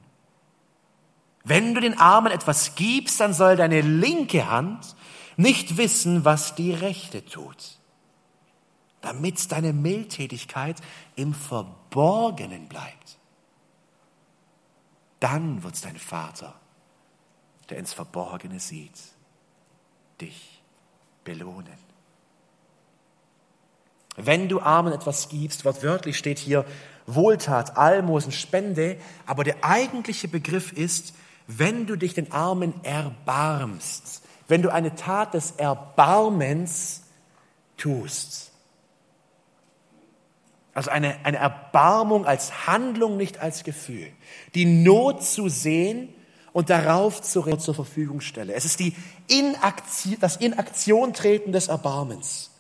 [1.44, 4.96] Wenn du den Armen etwas gibst, dann soll deine linke Hand
[5.38, 7.78] nicht wissen, was die rechte tut,
[9.02, 10.78] damit deine Mildtätigkeit
[11.16, 13.18] im Verborgenen bleibt.
[15.24, 16.54] Dann wird dein Vater,
[17.70, 19.00] der ins Verborgene sieht,
[20.20, 20.62] dich
[21.24, 21.78] belohnen.
[24.18, 26.66] Wenn du Armen etwas gibst, wortwörtlich steht hier
[27.08, 31.16] Wohltat, Almosen, Spende, aber der eigentliche Begriff ist,
[31.48, 37.04] wenn du dich den Armen erbarmst, wenn du eine Tat des Erbarmens
[37.78, 38.52] tust.
[40.74, 44.08] Also eine, eine Erbarmung als Handlung, nicht als Gefühl.
[44.56, 46.10] Die Not zu sehen
[46.52, 48.54] und darauf zu, zur Verfügung stelle.
[48.54, 48.96] Es ist die
[49.28, 52.52] Inaktion, das Inaktion treten des Erbarmens.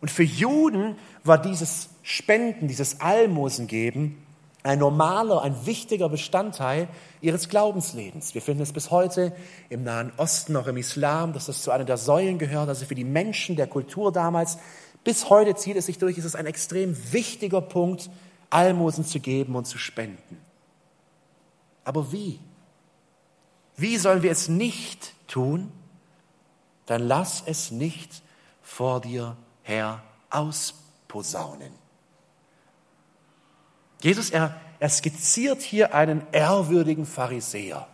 [0.00, 4.18] Und für Juden war dieses Spenden, dieses Almosengeben
[4.64, 6.88] ein normaler, ein wichtiger Bestandteil
[7.20, 8.34] ihres Glaubenslebens.
[8.34, 9.32] Wir finden es bis heute
[9.68, 12.68] im Nahen Osten, auch im Islam, dass das zu einer der Säulen gehört.
[12.68, 14.58] Also für die Menschen der Kultur damals,
[15.04, 18.10] bis heute zieht es sich durch, ist es ein extrem wichtiger Punkt,
[18.50, 20.38] Almosen zu geben und zu spenden.
[21.84, 22.38] Aber wie?
[23.76, 25.72] Wie sollen wir es nicht tun?
[26.86, 28.22] Dann lass es nicht
[28.60, 31.72] vor dir her ausposaunen.
[34.02, 37.86] Jesus, er, er skizziert hier einen ehrwürdigen Pharisäer,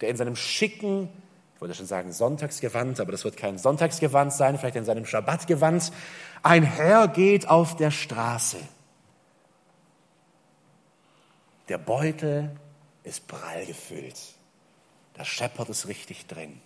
[0.00, 1.08] der in seinem schicken,
[1.54, 5.90] ich wollte schon sagen Sonntagsgewand, aber das wird kein Sonntagsgewand sein, vielleicht in seinem Schabbatgewand,
[6.42, 8.58] einhergeht auf der Straße.
[11.68, 12.50] Der Beutel
[13.04, 14.18] ist prall gefüllt.
[15.14, 16.60] Da scheppert es richtig drin.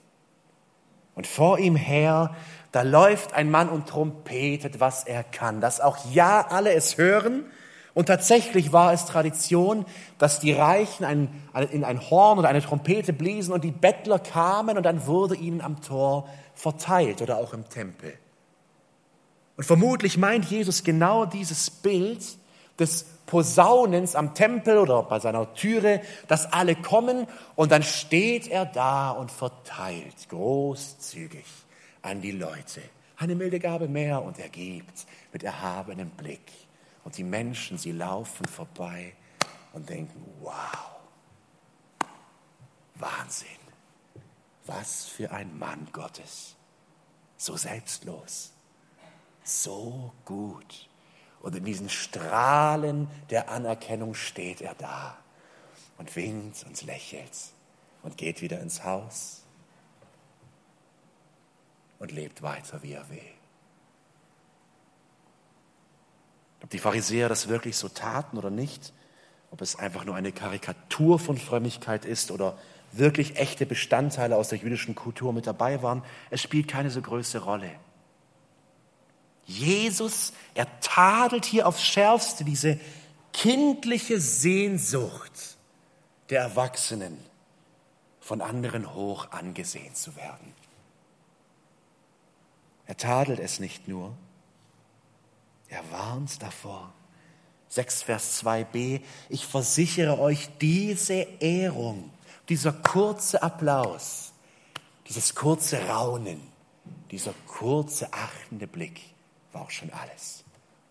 [1.14, 2.34] Und vor ihm her,
[2.70, 7.44] da läuft ein Mann und trompetet, was er kann, dass auch ja alle es hören
[7.94, 9.84] und tatsächlich war es Tradition,
[10.18, 11.28] dass die Reichen ein,
[11.70, 15.60] in ein Horn oder eine Trompete bliesen und die Bettler kamen und dann wurde ihnen
[15.60, 18.14] am Tor verteilt oder auch im Tempel.
[19.62, 22.36] Und vermutlich meint Jesus genau dieses Bild
[22.80, 28.66] des Posaunens am Tempel oder bei seiner Türe, dass alle kommen und dann steht er
[28.66, 31.44] da und verteilt großzügig
[32.02, 32.82] an die Leute.
[33.16, 36.50] Eine milde Gabe mehr und er gibt mit erhabenem Blick.
[37.04, 39.12] Und die Menschen, sie laufen vorbei
[39.74, 40.96] und denken, wow,
[42.96, 43.48] Wahnsinn,
[44.66, 46.56] was für ein Mann Gottes,
[47.36, 48.51] so selbstlos,
[49.44, 50.88] so gut.
[51.40, 55.16] Und in diesen Strahlen der Anerkennung steht er da
[55.98, 57.32] und winkt und lächelt
[58.02, 59.42] und geht wieder ins Haus
[61.98, 63.18] und lebt weiter, wie er will.
[66.62, 68.92] Ob die Pharisäer das wirklich so taten oder nicht,
[69.50, 72.56] ob es einfach nur eine Karikatur von Frömmigkeit ist oder
[72.92, 77.38] wirklich echte Bestandteile aus der jüdischen Kultur mit dabei waren, es spielt keine so große
[77.38, 77.70] Rolle.
[79.46, 82.78] Jesus, er tadelt hier aufs Schärfste diese
[83.32, 85.56] kindliche Sehnsucht
[86.30, 87.18] der Erwachsenen,
[88.20, 90.54] von anderen hoch angesehen zu werden.
[92.86, 94.14] Er tadelt es nicht nur,
[95.68, 96.92] er warnt davor.
[97.68, 99.00] 6 Vers 2b,
[99.30, 102.10] ich versichere euch, diese Ehrung,
[102.50, 104.32] dieser kurze Applaus,
[105.08, 106.40] dieses kurze Raunen,
[107.10, 109.11] dieser kurze achtende Blick
[109.52, 110.44] war auch schon alles.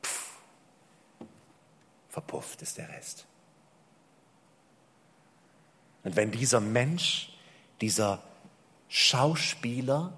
[0.04, 0.40] Pff,
[2.10, 3.26] verpufft ist der Rest.
[6.04, 7.32] Und wenn dieser Mensch,
[7.80, 8.24] dieser
[8.90, 10.18] Schauspieler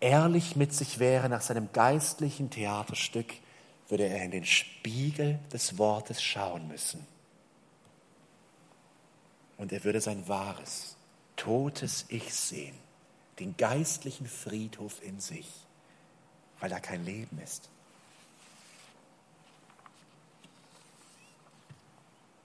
[0.00, 3.34] ehrlich mit sich wäre nach seinem geistlichen Theaterstück,
[3.88, 7.06] würde er in den Spiegel des Wortes schauen müssen.
[9.56, 10.96] Und er würde sein wahres,
[11.36, 12.76] totes Ich sehen,
[13.38, 15.65] den geistlichen Friedhof in sich,
[16.60, 17.68] weil da kein Leben ist.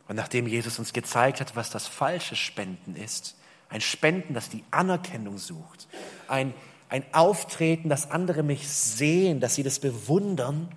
[0.07, 3.37] Und nachdem Jesus uns gezeigt hat, was das falsche Spenden ist,
[3.69, 5.87] ein Spenden, das die Anerkennung sucht,
[6.27, 6.53] ein,
[6.89, 10.69] ein Auftreten, dass andere mich sehen, dass sie das bewundern,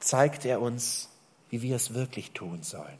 [0.00, 1.08] zeigt er uns,
[1.48, 2.98] wie wir es wirklich tun sollen.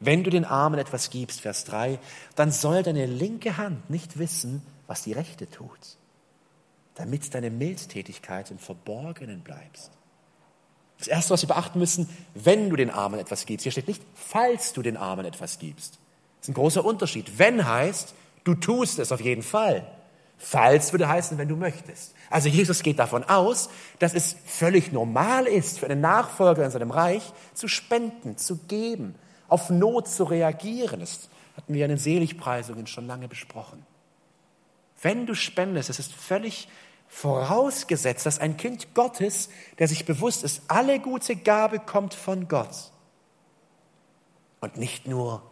[0.00, 1.98] Wenn du den Armen etwas gibst, Vers 3,
[2.34, 5.98] dann soll deine linke Hand nicht wissen, was die rechte tut,
[7.00, 9.90] damit deine Mildtätigkeit im Verborgenen bleibst.
[10.98, 13.62] Das Erste, was wir beachten müssen, wenn du den Armen etwas gibst.
[13.62, 15.94] Hier steht nicht, falls du den Armen etwas gibst.
[15.94, 17.38] Das ist ein großer Unterschied.
[17.38, 19.86] Wenn heißt, du tust es auf jeden Fall.
[20.36, 22.14] Falls würde heißen, wenn du möchtest.
[22.28, 26.90] Also Jesus geht davon aus, dass es völlig normal ist für einen Nachfolger in seinem
[26.90, 29.14] Reich zu spenden, zu geben,
[29.48, 31.00] auf Not zu reagieren.
[31.00, 33.86] Das hatten wir in den Seligpreisungen schon lange besprochen.
[35.02, 36.68] Wenn du spendest, es ist völlig
[37.10, 42.92] vorausgesetzt, dass ein Kind Gottes, der sich bewusst ist, alle gute Gabe kommt von Gott.
[44.60, 45.42] Und nicht nur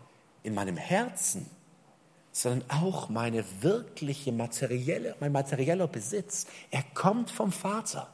[0.44, 1.50] in meinem Herzen,
[2.30, 6.46] sondern auch meine wirkliche materielle, mein materieller Besitz.
[6.70, 8.08] Er kommt vom Vater.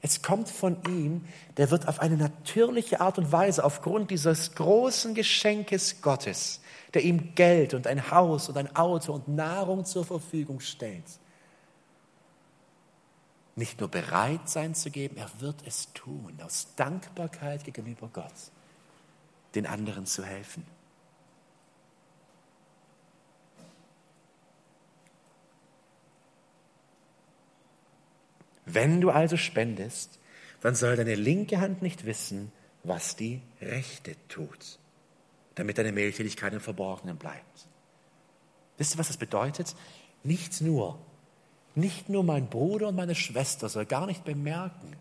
[0.00, 1.26] Es kommt von ihm,
[1.58, 6.62] der wird auf eine natürliche Art und Weise aufgrund dieses großen Geschenkes Gottes,
[6.94, 11.04] der ihm Geld und ein Haus und ein Auto und Nahrung zur Verfügung stellt,
[13.56, 18.32] nicht nur bereit sein zu geben, er wird es tun, aus Dankbarkeit gegenüber Gott,
[19.54, 20.64] den anderen zu helfen.
[28.66, 30.20] Wenn du also spendest,
[30.60, 32.52] dann soll deine linke Hand nicht wissen,
[32.84, 34.78] was die rechte tut,
[35.54, 37.66] damit deine Mehltätigkeit im Verborgenen bleibt.
[38.78, 39.74] Wisst ihr, was das bedeutet?
[40.22, 40.98] Nicht nur,
[41.74, 44.96] nicht nur mein Bruder und meine Schwester soll gar nicht bemerken,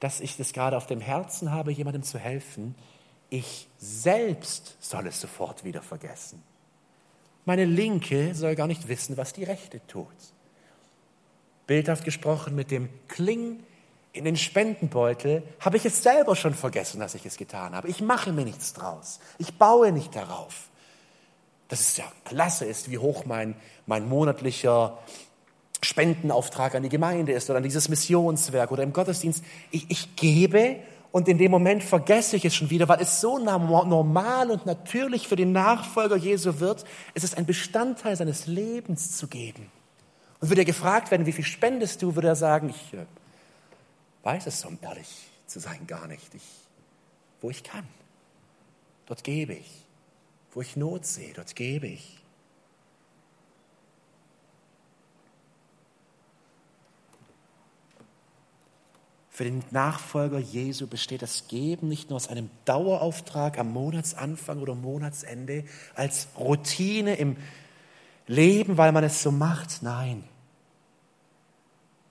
[0.00, 2.74] dass ich das gerade auf dem Herzen habe, jemandem zu helfen.
[3.30, 6.42] Ich selbst soll es sofort wieder vergessen.
[7.44, 10.08] Meine Linke soll gar nicht wissen, was die Rechte tut
[11.66, 13.62] bildhaft gesprochen, mit dem Kling
[14.12, 17.88] in den Spendenbeutel, habe ich es selber schon vergessen, dass ich es getan habe.
[17.88, 19.18] Ich mache mir nichts draus.
[19.38, 20.68] Ich baue nicht darauf.
[21.68, 24.98] Dass es ja klasse ist, wie hoch mein, mein monatlicher
[25.84, 29.44] Spendenauftrag an die Gemeinde ist oder an dieses Missionswerk oder im Gottesdienst.
[29.70, 30.76] Ich, ich gebe
[31.12, 35.28] und in dem Moment vergesse ich es schon wieder, weil es so normal und natürlich
[35.28, 36.84] für den Nachfolger Jesu wird.
[37.14, 39.70] Es ist ein Bestandteil seines Lebens zu geben.
[40.40, 43.06] Und würde er gefragt werden, wie viel spendest du, würde er sagen, ich äh,
[44.24, 46.34] weiß es, um ehrlich zu sein, gar nicht.
[46.34, 46.42] Ich,
[47.40, 47.86] wo ich kann,
[49.06, 49.70] dort gebe ich.
[50.52, 52.23] Wo ich Not sehe, dort gebe ich.
[59.34, 64.76] Für den Nachfolger Jesu besteht das Geben nicht nur aus einem Dauerauftrag am Monatsanfang oder
[64.76, 65.64] Monatsende,
[65.96, 67.36] als Routine im
[68.28, 69.82] Leben, weil man es so macht.
[69.82, 70.22] Nein,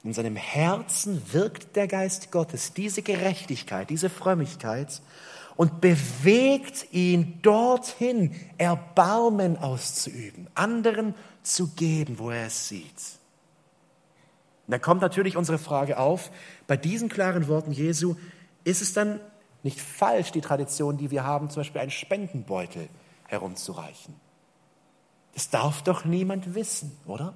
[0.04, 5.02] in seinem Herzen wirkt der Geist Gottes diese Gerechtigkeit, diese Frömmigkeit
[5.56, 13.23] und bewegt ihn dorthin, Erbarmen auszuüben, anderen zu geben, wo er es sieht.
[14.68, 16.32] Und da kommt natürlich unsere Frage auf,
[16.68, 18.16] bei diesen klaren Worten Jesu,
[18.64, 19.20] ist es dann
[19.62, 22.88] nicht falsch, die Tradition, die wir haben, zum Beispiel einen Spendenbeutel
[23.28, 24.16] herumzureichen?
[25.34, 27.34] Das darf doch niemand wissen, oder?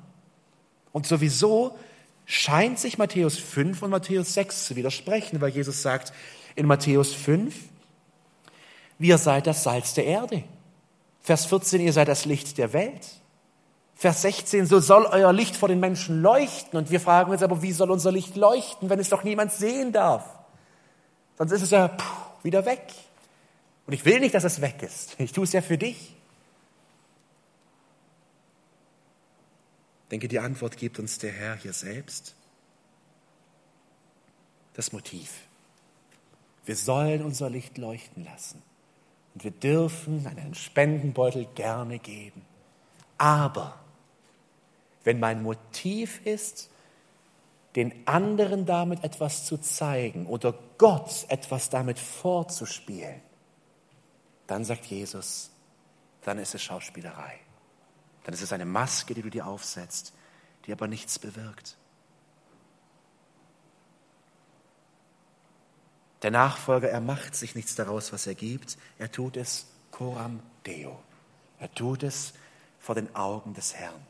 [0.92, 1.78] Und sowieso
[2.26, 6.14] scheint sich Matthäus 5 und Matthäus 6 zu widersprechen, weil Jesus sagt
[6.56, 7.56] in Matthäus 5,
[9.00, 10.44] wir seid das Salz der Erde.
[11.22, 13.08] Vers 14, ihr seid das Licht der Welt.
[13.98, 16.78] Vers 16, so soll euer Licht vor den Menschen leuchten.
[16.78, 19.92] Und wir fragen uns aber, wie soll unser Licht leuchten, wenn es doch niemand sehen
[19.92, 20.24] darf?
[21.36, 22.04] Sonst ist es ja puh,
[22.44, 22.94] wieder weg.
[23.88, 25.20] Und ich will nicht, dass es weg ist.
[25.20, 26.14] Ich tue es ja für dich.
[30.04, 32.36] Ich denke, die Antwort gibt uns der Herr hier selbst.
[34.76, 35.32] Das Motiv.
[36.66, 38.62] Wir sollen unser Licht leuchten lassen.
[39.34, 42.46] Und wir dürfen einen Spendenbeutel gerne geben.
[43.18, 43.80] Aber
[45.08, 46.70] wenn mein Motiv ist,
[47.78, 53.22] den anderen damit etwas zu zeigen oder Gott etwas damit vorzuspielen,
[54.48, 55.50] dann sagt Jesus,
[56.24, 57.40] dann ist es Schauspielerei.
[58.26, 60.12] Dann ist es eine Maske, die du dir aufsetzt,
[60.66, 61.78] die aber nichts bewirkt.
[66.22, 68.78] Der Nachfolger, er macht sich nichts daraus, was er gibt.
[68.98, 71.00] Er tut es coram deo.
[71.60, 72.34] Er tut es
[72.78, 74.06] vor den Augen des Herrn.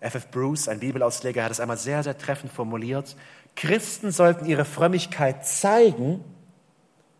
[0.00, 0.30] F.F.
[0.30, 3.16] Bruce, ein Bibelausleger, hat es einmal sehr, sehr treffend formuliert.
[3.56, 6.22] Christen sollten ihre Frömmigkeit zeigen,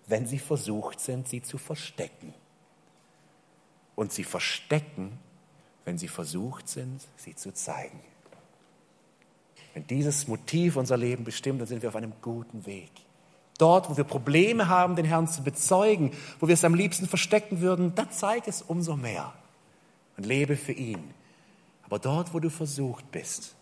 [0.07, 2.35] wenn sie versucht sind, sie zu verstecken.
[3.97, 5.19] Und sie verstecken,
[5.85, 8.01] wenn sie versucht sind, sie zu zeigen.
[9.75, 12.91] Wenn dieses Motiv unser Leben bestimmt, dann sind wir auf einem guten Weg.
[13.59, 17.61] Dort, wo wir Probleme haben, den Herrn zu bezeugen, wo wir es am liebsten verstecken
[17.61, 19.35] würden, dann zeig es umso mehr
[20.17, 21.13] und lebe für ihn.
[21.89, 23.55] Aber dort, wo du versucht bist,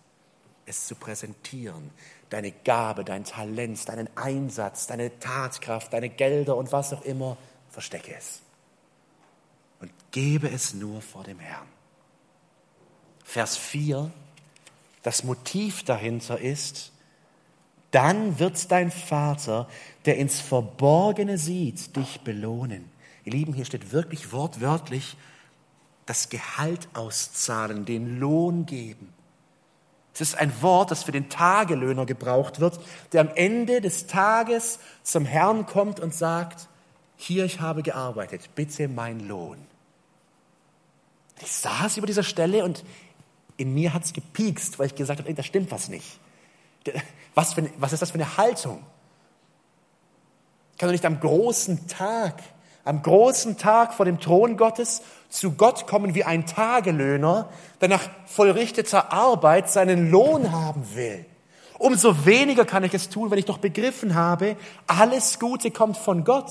[0.66, 1.92] es zu präsentieren,
[2.28, 7.36] deine Gabe, dein Talent, deinen Einsatz, deine Tatkraft, deine Gelder und was auch immer,
[7.70, 8.40] verstecke es.
[9.78, 11.68] Und gebe es nur vor dem Herrn.
[13.22, 14.10] Vers 4,
[15.04, 16.90] das Motiv dahinter ist,
[17.92, 19.68] dann wird dein Vater,
[20.04, 22.90] der ins Verborgene sieht, dich belohnen.
[23.24, 25.16] Ihr Lieben, hier steht wirklich wortwörtlich,
[26.06, 29.12] das Gehalt auszahlen, den Lohn geben.
[30.14, 32.80] Es ist ein Wort, das für den Tagelöhner gebraucht wird,
[33.12, 36.68] der am Ende des Tages zum Herrn kommt und sagt,
[37.16, 39.58] hier, ich habe gearbeitet, bitte mein Lohn.
[41.42, 42.82] Ich saß über dieser Stelle und
[43.58, 46.18] in mir hat es gepiekst, weil ich gesagt habe, da stimmt was nicht.
[47.34, 48.82] Was, für, was ist das für eine Haltung?
[50.72, 52.42] Ich kann doch nicht am großen Tag
[52.86, 57.48] am großen Tag vor dem Thron Gottes zu Gott kommen wie ein Tagelöhner,
[57.80, 61.26] der nach vollrichteter Arbeit seinen Lohn haben will.
[61.78, 64.56] Umso weniger kann ich es tun, wenn ich doch begriffen habe,
[64.86, 66.50] alles Gute kommt von Gott.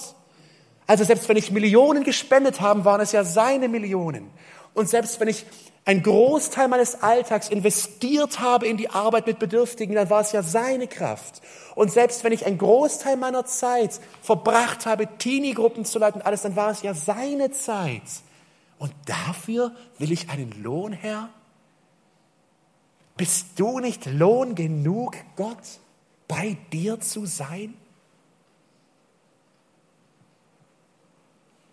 [0.87, 4.29] Also selbst wenn ich Millionen gespendet habe, waren es ja seine Millionen.
[4.73, 5.45] Und selbst wenn ich
[5.85, 10.41] einen Großteil meines Alltags investiert habe in die Arbeit mit Bedürftigen, dann war es ja
[10.41, 11.41] seine Kraft.
[11.75, 16.55] Und selbst wenn ich einen Großteil meiner Zeit verbracht habe, Teenie-Gruppen zu leiten, alles, dann
[16.55, 18.01] war es ja seine Zeit.
[18.79, 21.29] Und dafür will ich einen Lohn, Herr?
[23.15, 25.79] Bist du nicht Lohn genug, Gott,
[26.27, 27.75] bei dir zu sein?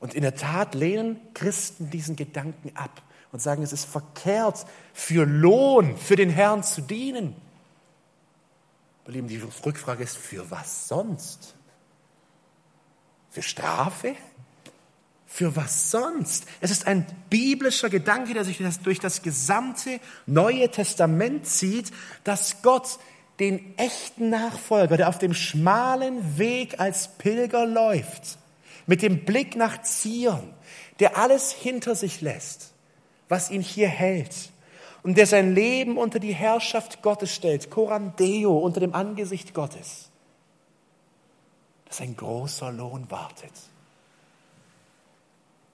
[0.01, 3.03] Und in der Tat lehnen Christen diesen Gedanken ab
[3.33, 7.35] und sagen, es ist verkehrt, für Lohn, für den Herrn zu dienen.
[9.05, 11.55] Meine Lieben, die Rückfrage ist, für was sonst?
[13.31, 14.15] Für Strafe?
[15.27, 16.47] Für was sonst?
[16.61, 21.91] Es ist ein biblischer Gedanke, der sich durch das gesamte Neue Testament zieht,
[22.23, 22.99] dass Gott
[23.41, 28.37] den echten Nachfolger, der auf dem schmalen Weg als Pilger läuft,
[28.87, 30.53] mit dem Blick nach Zion,
[31.01, 32.72] der alles hinter sich lässt,
[33.33, 34.51] was ihn hier hält
[35.03, 40.11] und der sein Leben unter die Herrschaft Gottes stellt, Coram Deo, unter dem Angesicht Gottes,
[41.87, 43.53] dass ein großer Lohn wartet.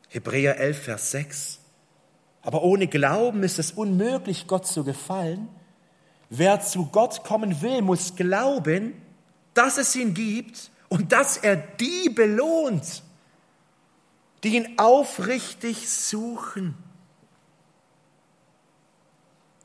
[0.09, 1.59] Hebräer 11, Vers 6.
[2.43, 5.49] Aber ohne Glauben ist es unmöglich, Gott zu gefallen.
[6.31, 9.03] Wer zu Gott kommen will, muss glauben,
[9.55, 13.03] dass es ihn gibt und dass er die belohnt,
[14.45, 16.77] die ihn aufrichtig suchen.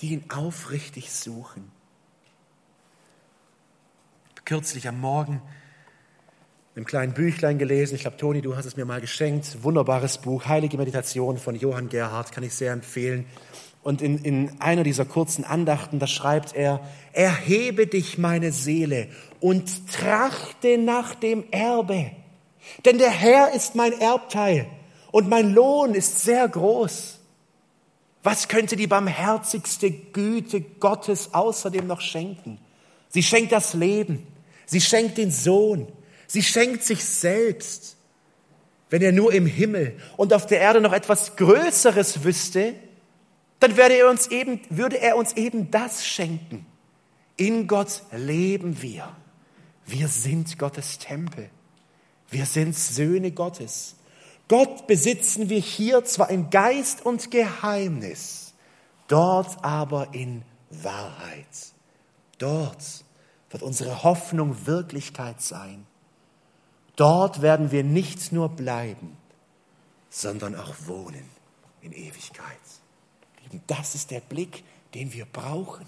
[0.04, 1.72] Die ihn aufrichtig suchen.
[4.44, 5.42] Kürzlich am Morgen
[6.76, 7.96] im kleinen Büchlein gelesen.
[7.96, 9.64] Ich glaube, Toni, du hast es mir mal geschenkt.
[9.64, 13.26] Wunderbares Buch, Heilige Meditation von Johann Gerhard, kann ich sehr empfehlen.
[13.82, 16.82] Und in, in einer dieser kurzen Andachten, da schreibt er,
[17.14, 19.08] erhebe dich, meine Seele,
[19.40, 22.12] und trachte nach dem Erbe.
[22.84, 24.68] Denn der Herr ist mein Erbteil
[25.12, 27.22] und mein Lohn ist sehr groß.
[28.24, 32.58] Was könnte die barmherzigste Güte Gottes außerdem noch schenken?
[33.10, 34.26] Sie schenkt das Leben,
[34.66, 35.88] sie schenkt den Sohn,
[36.26, 37.98] sie schenkt sich selbst.
[38.90, 42.76] Wenn er nur im Himmel und auf der Erde noch etwas Größeres wüsste,
[43.60, 46.66] dann würde er uns eben, würde er uns eben das schenken.
[47.38, 49.16] In Gott leben wir.
[49.86, 51.50] Wir sind Gottes Tempel.
[52.30, 53.96] Wir sind Söhne Gottes.
[54.48, 58.54] Gott besitzen wir hier zwar in Geist und Geheimnis,
[59.08, 61.74] dort aber in Wahrheit.
[62.38, 63.06] Dort
[63.50, 65.86] wird unsere Hoffnung Wirklichkeit sein.
[66.96, 69.18] Dort werden wir nicht nur bleiben,
[70.10, 71.30] sondern auch wohnen
[71.82, 72.60] in Ewigkeit.
[73.68, 74.64] Das ist der Blick,
[74.94, 75.86] den wir brauchen.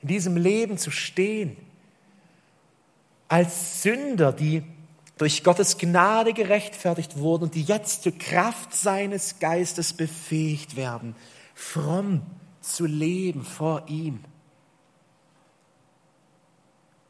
[0.00, 1.56] in diesem Leben zu stehen,
[3.26, 4.62] als Sünder, die
[5.18, 11.14] durch Gottes Gnade gerechtfertigt wurden und die jetzt zur Kraft seines Geistes befähigt werden,
[11.54, 12.22] fromm
[12.60, 14.24] zu leben vor ihm.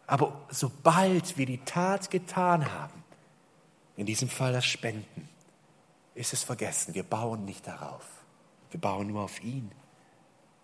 [0.06, 3.04] Aber sobald wir die Tat getan haben,
[3.96, 5.28] in diesem Fall das Spenden,
[6.14, 6.94] ist es vergessen.
[6.94, 8.06] Wir bauen nicht darauf.
[8.70, 9.70] Wir bauen nur auf ihn.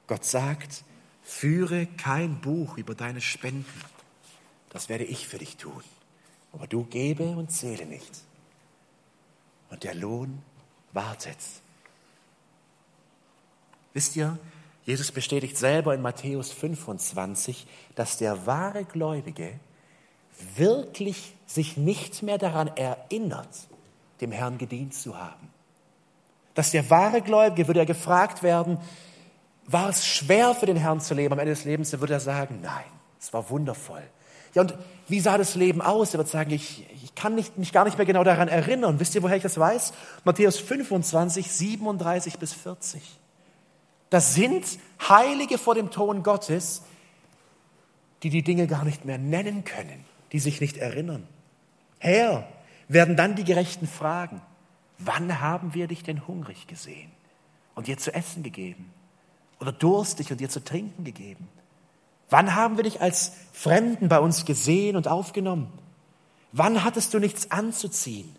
[0.06, 0.84] Gott sagt,
[1.22, 3.80] führe kein Buch über deine Spenden.
[4.70, 5.82] Das werde ich für dich tun.
[6.54, 8.22] Aber du gebe und zähle nicht.
[9.70, 10.40] Und der Lohn
[10.92, 11.36] wartet.
[13.92, 14.38] Wisst ihr,
[14.84, 19.58] Jesus bestätigt selber in Matthäus 25, dass der wahre Gläubige
[20.56, 23.48] wirklich sich nicht mehr daran erinnert,
[24.20, 25.50] dem Herrn gedient zu haben.
[26.54, 28.78] Dass der wahre Gläubige, würde er gefragt werden,
[29.66, 32.20] war es schwer für den Herrn zu leben am Ende des Lebens, dann würde er
[32.20, 32.84] sagen, nein,
[33.18, 34.02] es war wundervoll.
[34.54, 34.74] Ja, und
[35.08, 36.14] wie sah das Leben aus?
[36.14, 39.00] Er wird sagen, ich, ich kann nicht, mich gar nicht mehr genau daran erinnern.
[39.00, 39.92] Wisst ihr, woher ich das weiß?
[40.24, 43.02] Matthäus 25, 37 bis 40.
[44.10, 44.64] Das sind
[45.08, 46.82] Heilige vor dem Thron Gottes,
[48.22, 51.26] die die Dinge gar nicht mehr nennen können, die sich nicht erinnern.
[51.98, 52.46] Herr,
[52.88, 54.40] werden dann die Gerechten fragen,
[54.98, 57.10] wann haben wir dich denn hungrig gesehen
[57.74, 58.92] und dir zu essen gegeben?
[59.60, 61.48] Oder durstig und dir zu trinken gegeben?
[62.30, 65.72] Wann haben wir dich als Fremden bei uns gesehen und aufgenommen?
[66.52, 68.34] Wann hattest du nichts anzuziehen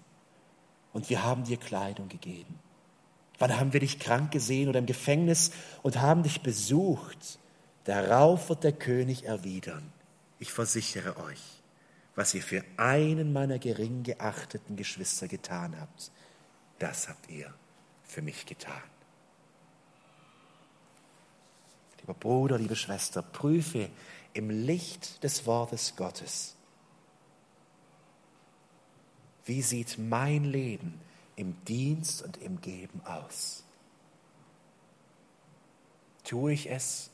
[0.93, 2.59] und wir haben dir Kleidung gegeben?
[3.37, 5.51] Wann haben wir dich krank gesehen oder im Gefängnis
[5.83, 7.39] und haben dich besucht?
[7.83, 9.91] Darauf wird der König erwidern,
[10.39, 11.41] ich versichere euch,
[12.15, 16.11] was ihr für einen meiner gering geachteten Geschwister getan habt,
[16.79, 17.53] das habt ihr
[18.03, 18.81] für mich getan.
[22.05, 23.89] Lieber Bruder, liebe Schwester, prüfe
[24.33, 26.55] im Licht des Wortes Gottes,
[29.45, 31.01] wie sieht mein Leben
[31.35, 33.63] im Dienst und im Geben aus?
[36.23, 37.09] Tue ich es,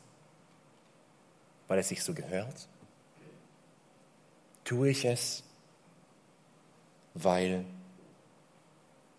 [1.69, 2.67] weil es sich so gehört?
[4.65, 5.45] Tue ich es,
[7.13, 7.63] weil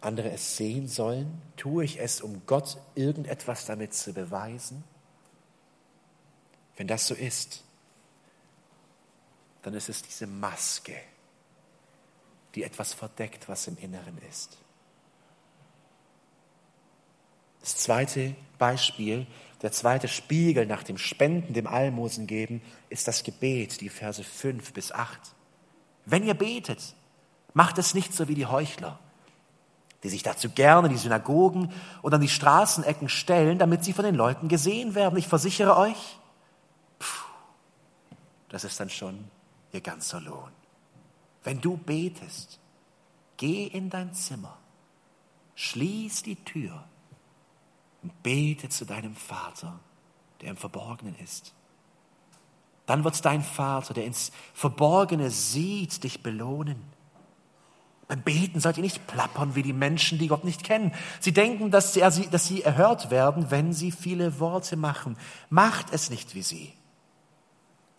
[0.02, 1.40] andere es sehen sollen?
[1.56, 4.84] Tue ich es, um Gott irgendetwas damit zu beweisen?
[6.82, 7.62] Wenn das so ist,
[9.62, 10.96] dann ist es diese Maske,
[12.56, 14.58] die etwas verdeckt, was im Inneren ist.
[17.60, 19.28] Das zweite Beispiel,
[19.62, 24.72] der zweite Spiegel nach dem Spenden, dem Almosen geben, ist das Gebet, die Verse 5
[24.72, 25.20] bis 8.
[26.04, 26.96] Wenn ihr betet,
[27.54, 28.98] macht es nicht so wie die Heuchler,
[30.02, 31.72] die sich dazu gerne die Synagogen
[32.02, 35.16] und an die Straßenecken stellen, damit sie von den Leuten gesehen werden.
[35.16, 36.18] Ich versichere euch,
[38.53, 39.24] das ist dann schon
[39.72, 40.53] ihr ganzer Lohn.
[41.42, 42.61] Wenn du betest,
[43.38, 44.59] geh in dein Zimmer,
[45.55, 46.84] schließ die Tür
[48.03, 49.80] und bete zu deinem Vater,
[50.42, 51.55] der im Verborgenen ist.
[52.84, 56.82] Dann wird dein Vater, der ins Verborgene sieht, dich belohnen.
[58.07, 60.92] Beim Beten sollt ihr nicht plappern wie die Menschen, die Gott nicht kennen.
[61.20, 65.16] Sie denken, dass sie, dass sie erhört werden, wenn sie viele Worte machen.
[65.48, 66.74] Macht es nicht wie sie.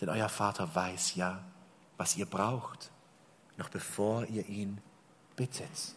[0.04, 1.42] Denn euer Vater weiß ja,
[1.96, 2.92] was ihr braucht,
[3.56, 4.82] noch bevor ihr ihn
[5.38, 5.96] bittet.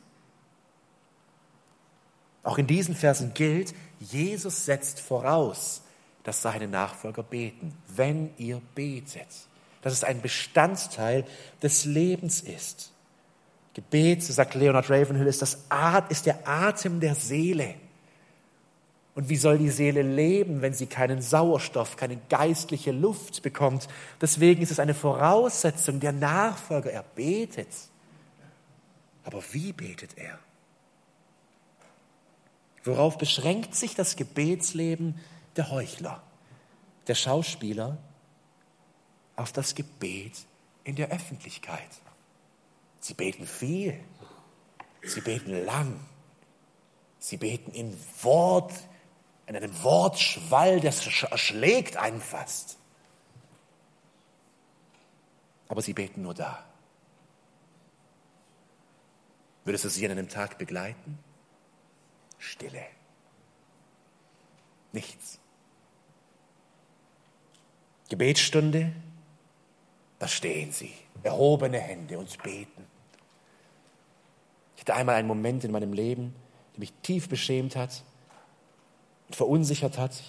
[2.45, 5.83] Auch in diesen Versen gilt, Jesus setzt voraus,
[6.23, 9.27] dass seine Nachfolger beten, wenn ihr betet.
[9.83, 11.27] Dass es ein Bestandteil
[11.61, 12.93] des Lebens ist.
[13.75, 17.75] Gebet, so sagt Leonard Ravenhill, ist, das At ist der Atem der Seele.
[19.17, 23.89] Und wie soll die Seele leben, wenn sie keinen Sauerstoff, keine geistliche Luft bekommt?
[24.21, 26.93] Deswegen ist es eine Voraussetzung der Nachfolger.
[26.93, 27.69] Er betet.
[29.25, 30.39] Aber wie betet er?
[32.85, 35.19] Worauf beschränkt sich das Gebetsleben
[35.57, 36.23] der Heuchler,
[37.07, 37.97] der Schauspieler?
[39.35, 40.45] Auf das Gebet
[40.85, 41.89] in der Öffentlichkeit.
[43.01, 43.99] Sie beten viel,
[45.03, 45.99] sie beten lang,
[47.19, 48.73] sie beten in Wort,
[49.47, 52.77] in einem Wortschwall, das erschlägt einen fast.
[55.69, 56.65] Aber sie beten nur da.
[59.65, 61.19] Würdest du sie an einem Tag begleiten?
[62.39, 62.85] Stille.
[64.93, 65.39] Nichts.
[68.09, 68.93] Gebetsstunde,
[70.21, 70.93] da stehen sie,
[71.25, 72.87] erhobene Hände und beten.
[74.77, 76.35] Ich hatte einmal einen Moment in meinem Leben,
[76.75, 78.05] der mich tief beschämt hat
[79.29, 80.23] und verunsichert hat.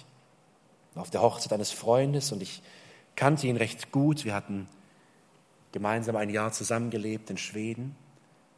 [0.94, 2.62] Auf der Hochzeit eines Freundes und ich
[3.14, 4.24] kannte ihn recht gut.
[4.24, 4.68] Wir hatten
[5.72, 7.96] gemeinsam ein Jahr zusammengelebt in Schweden.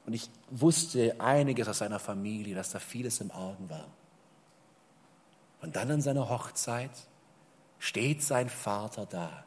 [0.07, 3.87] Und ich wusste einiges aus seiner Familie, dass da vieles im Argen war.
[5.61, 6.91] Und dann an seiner Hochzeit
[7.79, 9.45] steht sein Vater da.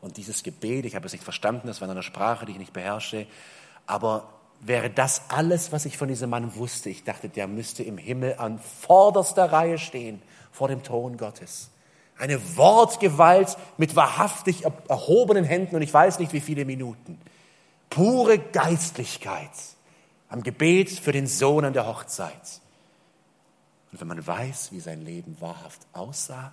[0.00, 2.58] Und dieses Gebet, ich habe es nicht verstanden, das war in einer Sprache, die ich
[2.58, 3.26] nicht beherrsche,
[3.86, 4.28] aber
[4.60, 8.36] wäre das alles, was ich von diesem Mann wusste, ich dachte, der müsste im Himmel
[8.38, 11.70] an vorderster Reihe stehen vor dem Thron Gottes.
[12.16, 17.20] Eine Wortgewalt mit wahrhaftig erhobenen Händen und ich weiß nicht wie viele Minuten.
[17.90, 19.50] Pure Geistlichkeit
[20.28, 22.60] am Gebet für den Sohn an der Hochzeit.
[23.92, 26.52] Und wenn man weiß, wie sein Leben wahrhaft aussah,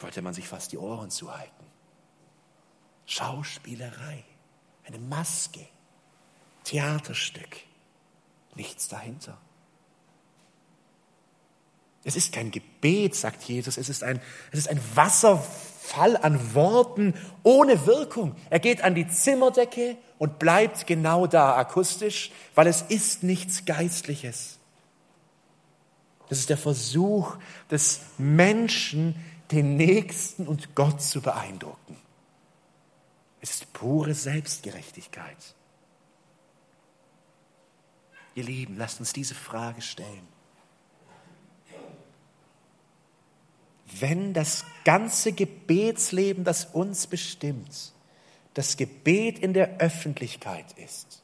[0.00, 1.66] wollte man sich fast die Ohren zuhalten.
[3.04, 4.24] Schauspielerei,
[4.86, 5.66] eine Maske,
[6.64, 7.56] Theaterstück,
[8.54, 9.38] nichts dahinter.
[12.04, 17.14] Es ist kein Gebet, sagt Jesus, es ist ein, es ist ein Wasserfall an Worten
[17.44, 18.34] ohne Wirkung.
[18.50, 24.58] Er geht an die Zimmerdecke und bleibt genau da akustisch, weil es ist nichts Geistliches.
[26.28, 27.36] Das ist der Versuch
[27.70, 29.14] des Menschen,
[29.52, 31.96] den Nächsten und Gott zu beeindrucken.
[33.40, 35.54] Es ist pure Selbstgerechtigkeit.
[38.34, 40.26] Ihr Lieben, lasst uns diese Frage stellen.
[44.00, 47.92] Wenn das ganze Gebetsleben, das uns bestimmt,
[48.54, 51.22] das Gebet in der Öffentlichkeit ist,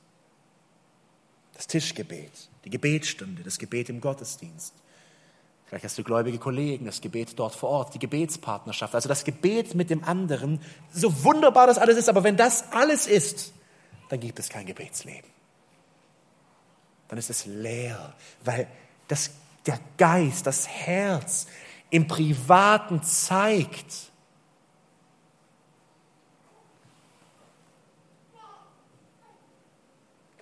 [1.54, 4.74] das Tischgebet, die Gebetsstunde, das Gebet im Gottesdienst,
[5.68, 9.74] Vielleicht hast du gläubige Kollegen, das Gebet dort vor Ort, die Gebetspartnerschaft, also das Gebet
[9.74, 10.62] mit dem anderen.
[10.94, 13.52] So wunderbar das alles ist, aber wenn das alles ist,
[14.08, 15.28] dann gibt es kein Gebetsleben.
[17.08, 18.68] Dann ist es leer, weil
[19.08, 19.30] das,
[19.66, 21.46] der Geist, das Herz
[21.90, 24.10] im Privaten zeigt,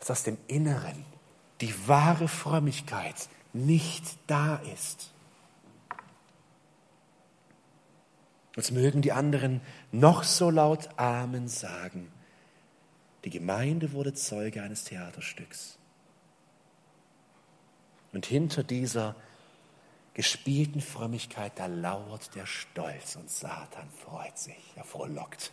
[0.00, 1.04] dass aus dem Inneren
[1.60, 5.12] die wahre Frömmigkeit nicht da ist.
[8.56, 9.60] Jetzt mögen die anderen
[9.92, 12.10] noch so laut Amen sagen.
[13.24, 15.75] Die Gemeinde wurde Zeuge eines Theaterstücks.
[18.16, 19.14] Und hinter dieser
[20.14, 25.52] gespielten Frömmigkeit, da lauert der Stolz und Satan freut sich, er frohlockt.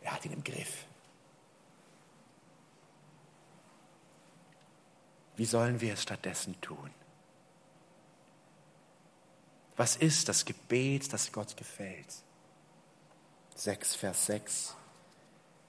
[0.00, 0.86] Er hat ihn im Griff.
[5.36, 6.90] Wie sollen wir es stattdessen tun?
[9.76, 12.22] Was ist das Gebet, das Gott gefällt?
[13.56, 14.76] 6, Vers 6.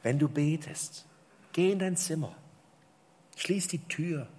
[0.04, 1.04] Wenn du betest,
[1.52, 2.34] geh in dein Zimmer,
[3.36, 4.30] schließ die Tür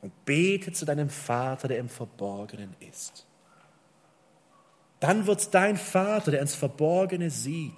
[0.00, 3.26] und bete zu deinem Vater, der im Verborgenen ist.
[5.00, 7.74] Dann wird dein Vater, der ins Verborgene sieht,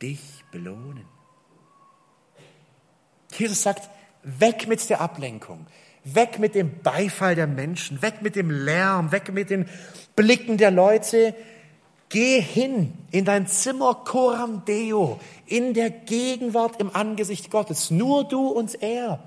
[0.00, 1.06] dich belohnen.
[3.32, 3.88] Jesus sagt,
[4.22, 5.66] weg mit der Ablenkung,
[6.08, 9.68] Weg mit dem Beifall der Menschen, weg mit dem Lärm, weg mit den
[10.14, 11.34] Blicken der Leute.
[12.08, 17.90] Geh hin in dein Zimmer Coram Deo, in der Gegenwart im Angesicht Gottes.
[17.90, 19.18] Nur du und er.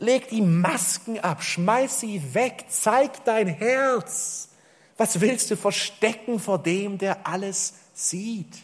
[0.00, 4.48] Leg die Masken ab, schmeiß sie weg, zeig dein Herz.
[4.96, 8.54] Was willst du verstecken vor dem, der alles sieht?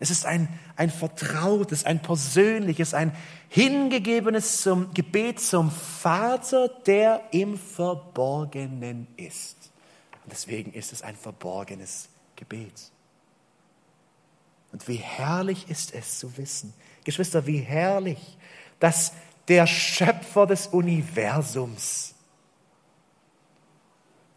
[0.00, 3.14] Es ist ein, ein vertrautes, ein persönliches, ein
[3.48, 9.70] hingegebenes zum Gebet zum Vater, der im Verborgenen ist.
[10.24, 12.90] Und deswegen ist es ein verborgenes Gebet.
[14.72, 16.74] Und wie herrlich ist es zu wissen,
[17.04, 18.36] Geschwister, wie herrlich,
[18.78, 19.12] dass
[19.48, 22.14] der Schöpfer des Universums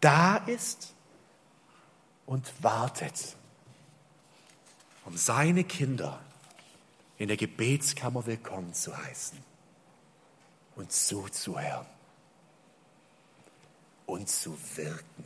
[0.00, 0.94] da ist
[2.26, 3.36] und wartet
[5.04, 6.20] um seine Kinder
[7.16, 9.38] in der Gebetskammer willkommen zu heißen
[10.74, 11.86] und zuzuhören
[14.04, 15.24] und zu wirken.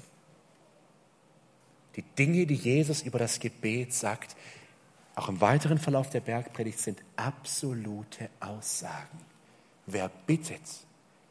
[1.97, 4.37] Die Dinge, die Jesus über das Gebet sagt,
[5.21, 9.21] auch im weiteren Verlauf der Bergpredigt sind absolute Aussagen.
[9.87, 10.63] Wer bittet,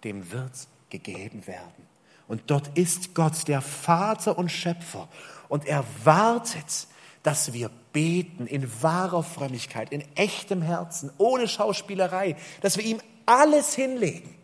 [0.03, 0.51] dem wird
[0.89, 1.87] gegeben werden.
[2.27, 5.09] Und dort ist Gott, der Vater und Schöpfer.
[5.47, 6.87] Und er wartet,
[7.23, 13.73] dass wir beten in wahrer Frömmigkeit, in echtem Herzen, ohne Schauspielerei, dass wir ihm alles
[13.73, 14.35] hinlegen,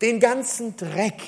[0.00, 1.20] den ganzen Dreck,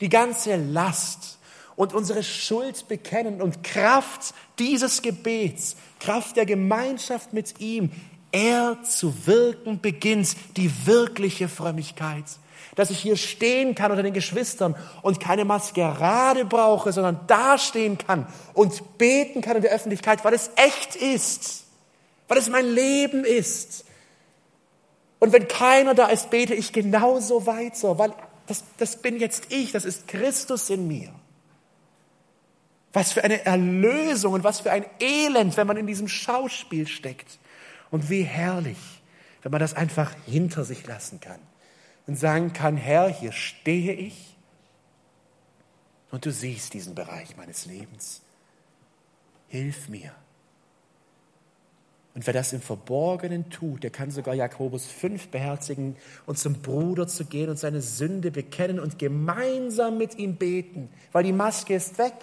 [0.00, 1.38] die ganze Last
[1.76, 7.90] und unsere Schuld bekennen und Kraft dieses Gebets, Kraft der Gemeinschaft mit ihm,
[8.32, 12.24] er zu wirken beginnt, die wirkliche Frömmigkeit,
[12.74, 18.26] dass ich hier stehen kann unter den Geschwistern und keine Maskerade brauche, sondern dastehen kann
[18.54, 21.64] und beten kann in der Öffentlichkeit, weil es echt ist,
[22.28, 23.84] weil es mein Leben ist.
[25.18, 28.14] Und wenn keiner da ist, bete ich genauso weiter, weil
[28.46, 31.10] das, das bin jetzt ich, das ist Christus in mir.
[32.92, 37.38] Was für eine Erlösung und was für ein Elend, wenn man in diesem Schauspiel steckt.
[37.90, 38.78] Und wie herrlich,
[39.42, 41.40] wenn man das einfach hinter sich lassen kann
[42.06, 44.36] und sagen kann, Herr, hier stehe ich
[46.10, 48.22] und du siehst diesen Bereich meines Lebens.
[49.48, 50.12] Hilf mir.
[52.14, 57.08] Und wer das im Verborgenen tut, der kann sogar Jakobus 5 beherzigen und zum Bruder
[57.08, 61.96] zu gehen und seine Sünde bekennen und gemeinsam mit ihm beten, weil die Maske ist
[61.96, 62.14] weg.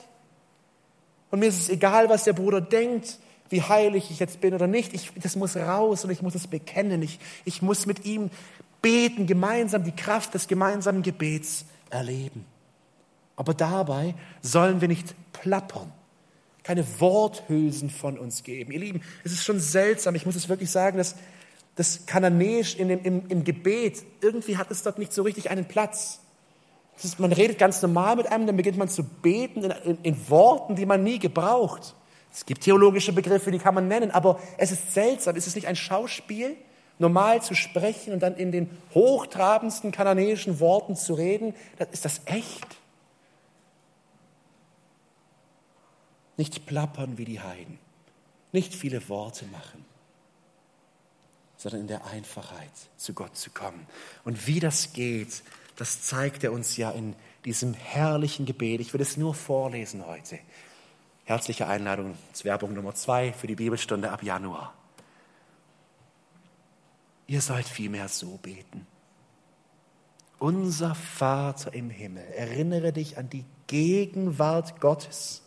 [1.31, 3.19] Und mir ist es egal, was der Bruder denkt,
[3.49, 4.93] wie heilig ich jetzt bin oder nicht.
[4.93, 7.01] Ich, das muss raus und ich muss es bekennen.
[7.01, 8.29] Ich, ich muss mit ihm
[8.81, 12.45] beten, gemeinsam die Kraft des gemeinsamen Gebets erleben.
[13.35, 15.91] Aber dabei sollen wir nicht plappern,
[16.63, 18.71] keine Worthülsen von uns geben.
[18.71, 21.15] Ihr Lieben, es ist schon seltsam, ich muss es wirklich sagen, dass
[21.75, 25.65] das Kananäisch in dem, im, im Gebet, irgendwie hat es dort nicht so richtig einen
[25.65, 26.19] Platz.
[27.03, 30.29] Ist, man redet ganz normal mit einem, dann beginnt man zu beten in, in, in
[30.29, 31.95] Worten, die man nie gebraucht.
[32.31, 35.35] Es gibt theologische Begriffe, die kann man nennen, aber es ist seltsam.
[35.35, 36.55] Ist es nicht ein Schauspiel,
[36.99, 41.55] normal zu sprechen und dann in den hochtrabendsten kananäischen Worten zu reden?
[41.91, 42.77] Ist das echt?
[46.37, 47.79] Nicht plappern wie die Heiden,
[48.51, 49.83] nicht viele Worte machen,
[51.57, 53.87] sondern in der Einfachheit zu Gott zu kommen.
[54.23, 55.43] Und wie das geht,
[55.79, 57.15] das zeigt er uns ja in
[57.45, 58.81] diesem herrlichen Gebet.
[58.81, 60.37] Ich will es nur vorlesen heute.
[61.23, 64.73] Herzliche Einladung, das Werbung Nummer zwei für die Bibelstunde ab Januar.
[67.27, 68.85] Ihr sollt vielmehr so beten.
[70.37, 75.43] Unser Vater im Himmel, erinnere dich an die Gegenwart Gottes.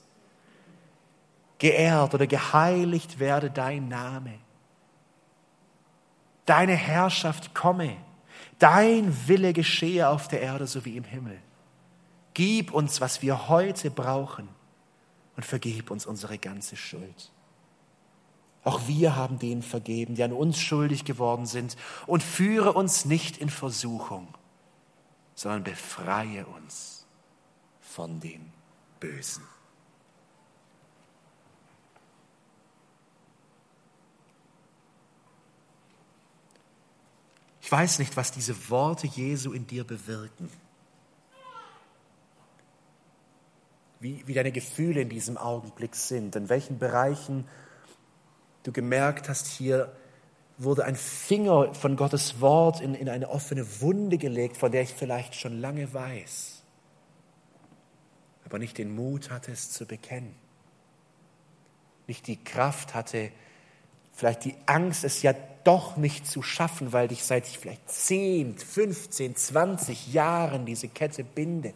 [1.58, 4.38] Geehrt oder geheiligt werde dein Name.
[6.46, 7.98] Deine Herrschaft komme.
[8.62, 11.36] Dein Wille geschehe auf der Erde so wie im Himmel.
[12.32, 14.48] Gib uns, was wir heute brauchen
[15.34, 17.32] und vergib uns unsere ganze Schuld.
[18.62, 21.76] Auch wir haben denen vergeben, die an uns schuldig geworden sind.
[22.06, 24.28] Und führe uns nicht in Versuchung,
[25.34, 27.04] sondern befreie uns
[27.80, 28.52] von dem
[29.00, 29.42] Bösen.
[37.72, 40.50] Weiß nicht, was diese Worte Jesu in dir bewirken.
[44.02, 47.46] wie, wie deine Gefühle in diesem Augenblick sind, in welchen Bereichen
[48.64, 49.92] du gemerkt hast, hier
[50.58, 54.92] wurde ein Finger von Gottes Wort in, in eine offene Wunde gelegt, von der ich
[54.92, 56.62] vielleicht schon lange weiß,
[58.44, 60.34] aber nicht den Mut hatte, es zu bekennen,
[62.08, 63.30] nicht die Kraft hatte,
[64.22, 69.34] vielleicht die Angst, es ja doch nicht zu schaffen, weil dich seit vielleicht 10, 15,
[69.34, 71.74] 20 Jahren diese Kette bindet.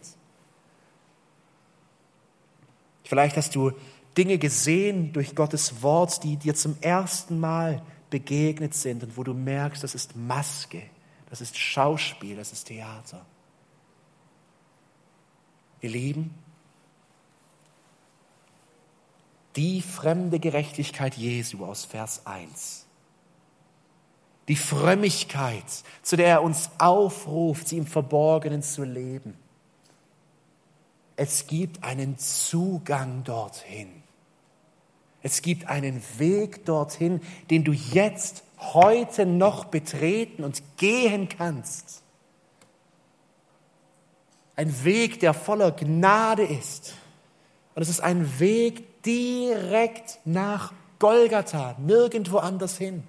[3.03, 3.73] Vielleicht hast du
[4.17, 9.33] Dinge gesehen durch Gottes Wort, die dir zum ersten Mal begegnet sind und wo du
[9.33, 10.83] merkst, das ist Maske,
[11.29, 13.25] das ist Schauspiel, das ist Theater.
[15.81, 16.33] Ihr Lieben,
[19.57, 22.85] die fremde Gerechtigkeit Jesu aus Vers 1,
[24.47, 25.65] die Frömmigkeit,
[26.03, 29.37] zu der er uns aufruft, sie im Verborgenen zu leben,
[31.17, 34.03] es gibt einen Zugang dorthin.
[35.23, 42.03] Es gibt einen Weg dorthin, den du jetzt, heute noch betreten und gehen kannst.
[44.55, 46.95] Ein Weg, der voller Gnade ist.
[47.75, 53.03] Und es ist ein Weg direkt nach Golgatha, nirgendwo anders hin.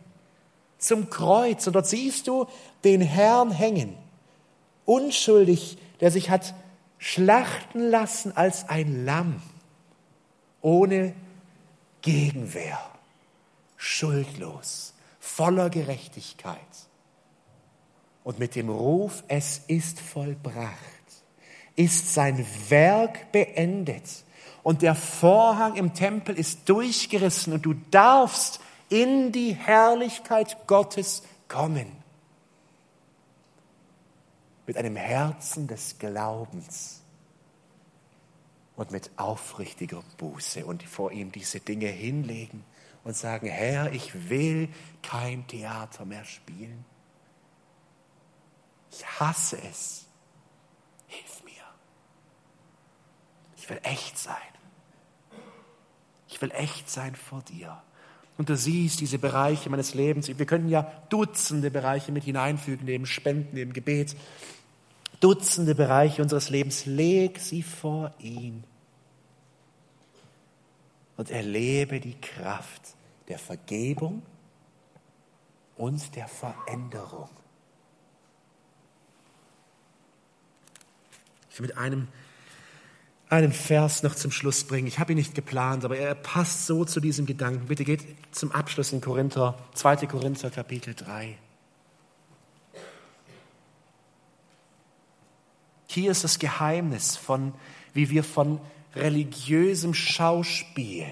[0.79, 1.67] Zum Kreuz.
[1.67, 2.47] Und dort siehst du
[2.85, 3.97] den Herrn hängen.
[4.85, 6.55] Unschuldig, der sich hat
[6.99, 9.43] schlachten lassen als ein Lamm,
[10.61, 11.15] ohne
[12.03, 12.81] Gegenwehr,
[13.77, 16.57] schuldlos, voller Gerechtigkeit.
[18.25, 20.77] Und mit dem Ruf, es ist vollbracht,
[21.77, 24.25] ist sein Werk beendet.
[24.63, 31.99] Und der Vorhang im Tempel ist durchgerissen und du darfst in die Herrlichkeit Gottes kommen
[34.69, 37.03] mit einem Herzen des Glaubens
[38.77, 42.65] und mit aufrichtiger Buße und vor ihm diese Dinge hinlegen
[43.03, 44.69] und sagen, Herr, ich will
[45.03, 46.85] kein Theater mehr spielen.
[48.93, 50.07] Ich hasse es.
[51.07, 51.53] Hilf mir.
[53.69, 54.35] Ich will echt sein.
[56.27, 57.83] Ich will echt sein vor dir.
[58.39, 60.27] Und du siehst diese Bereiche meines Lebens.
[60.27, 64.17] Wir können ja Dutzende Bereiche mit hineinfügen, neben Spenden, neben Gebet.
[65.21, 66.87] Dutzende Bereiche unseres Lebens.
[66.87, 68.65] Leg sie vor ihn.
[71.19, 72.95] Und erlebe die Kraft
[73.29, 74.23] der Vergebung
[75.77, 77.29] und der Veränderung.
[81.51, 82.09] Ich will mit einem
[83.31, 84.87] einen Vers noch zum Schluss bringen.
[84.87, 87.67] Ich habe ihn nicht geplant, aber er passt so zu diesem Gedanken.
[87.67, 88.03] Bitte geht
[88.35, 90.07] zum Abschluss in Korinther, 2.
[90.07, 91.37] Korinther Kapitel 3.
[95.87, 97.55] Hier ist das Geheimnis von,
[97.93, 98.61] wie wir von
[98.95, 101.07] religiösem Schauspiel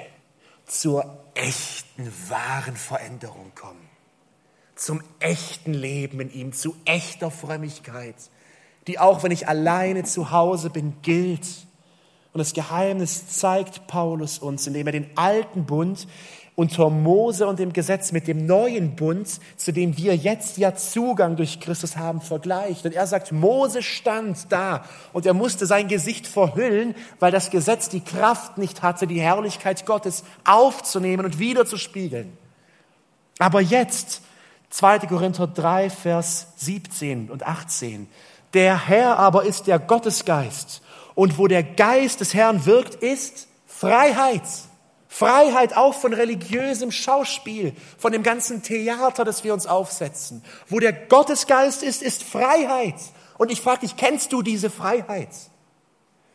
[0.65, 3.89] zur echten, wahren Veränderung kommen.
[4.75, 8.17] Zum echten Leben in ihm, zu echter Frömmigkeit,
[8.87, 11.47] die auch wenn ich alleine zu Hause bin, gilt
[12.37, 16.07] und das Geheimnis zeigt Paulus uns, indem er den alten Bund
[16.55, 19.27] unter Mose und dem Gesetz mit dem neuen Bund,
[19.57, 22.85] zu dem wir jetzt ja Zugang durch Christus haben, vergleicht.
[22.85, 24.85] Und er sagt, Mose stand da
[25.15, 29.87] und er musste sein Gesicht verhüllen, weil das Gesetz die Kraft nicht hatte, die Herrlichkeit
[29.87, 32.37] Gottes aufzunehmen und wieder zu spiegeln.
[33.39, 34.21] Aber jetzt,
[34.69, 34.99] 2.
[34.99, 38.07] Korinther 3, Vers 17 und 18,
[38.53, 40.83] der Herr aber ist der Gottesgeist
[41.17, 44.45] und wo der Geist des Herrn wirkt, ist Freiheit.
[45.09, 50.45] Freiheit auch von religiösem Schauspiel, von dem ganzen Theater, das wir uns aufsetzen.
[50.69, 52.97] Wo der Gottesgeist ist, ist Freiheit.
[53.39, 55.31] Und ich frage dich, kennst du diese Freiheit?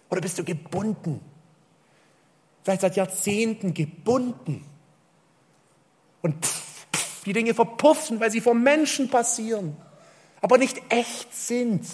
[0.10, 1.22] Oder bist du gebunden?
[2.64, 4.66] Vielleicht seit Jahrzehnten gebunden.
[6.24, 9.78] Und pff, pff, die Dinge verpuffen, weil sie vom Menschen passieren,
[10.42, 11.86] aber nicht echt sind.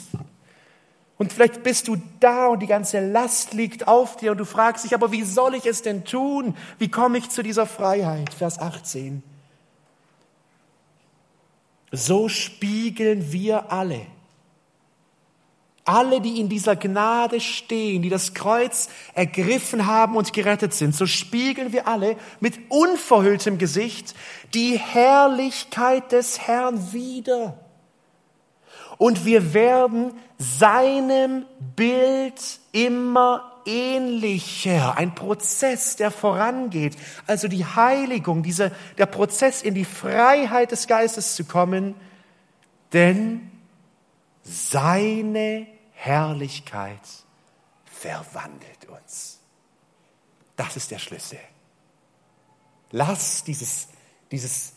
[1.18, 4.86] Und vielleicht bist du da und die ganze Last liegt auf dir und du fragst
[4.86, 6.55] dich, aber wie soll ich es denn tun?
[6.78, 8.32] Wie komme ich zu dieser Freiheit?
[8.34, 9.24] Vers 18.
[11.91, 14.05] So spiegeln wir alle,
[15.86, 21.07] alle, die in dieser Gnade stehen, die das Kreuz ergriffen haben und gerettet sind, so
[21.07, 24.13] spiegeln wir alle mit unverhülltem Gesicht
[24.53, 27.57] die Herrlichkeit des Herrn wieder
[28.98, 31.45] und wir werden seinem
[31.76, 34.98] Bild immer ähnlicher.
[34.98, 36.95] Ein Prozess, der vorangeht.
[37.28, 41.95] Also die Heiligung, diese, der Prozess in die Freiheit des Geistes zu kommen,
[42.93, 43.52] denn
[44.43, 47.02] seine Herrlichkeit
[47.86, 49.39] verwandelt uns.
[50.56, 51.39] Das ist der Schlüssel.
[52.91, 53.89] Lass dieses,
[54.32, 54.74] dieses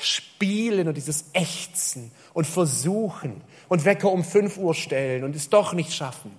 [0.00, 5.72] Spielen und dieses Ächzen und Versuchen und Wecker um 5 Uhr stellen und es doch
[5.72, 6.36] nicht schaffen.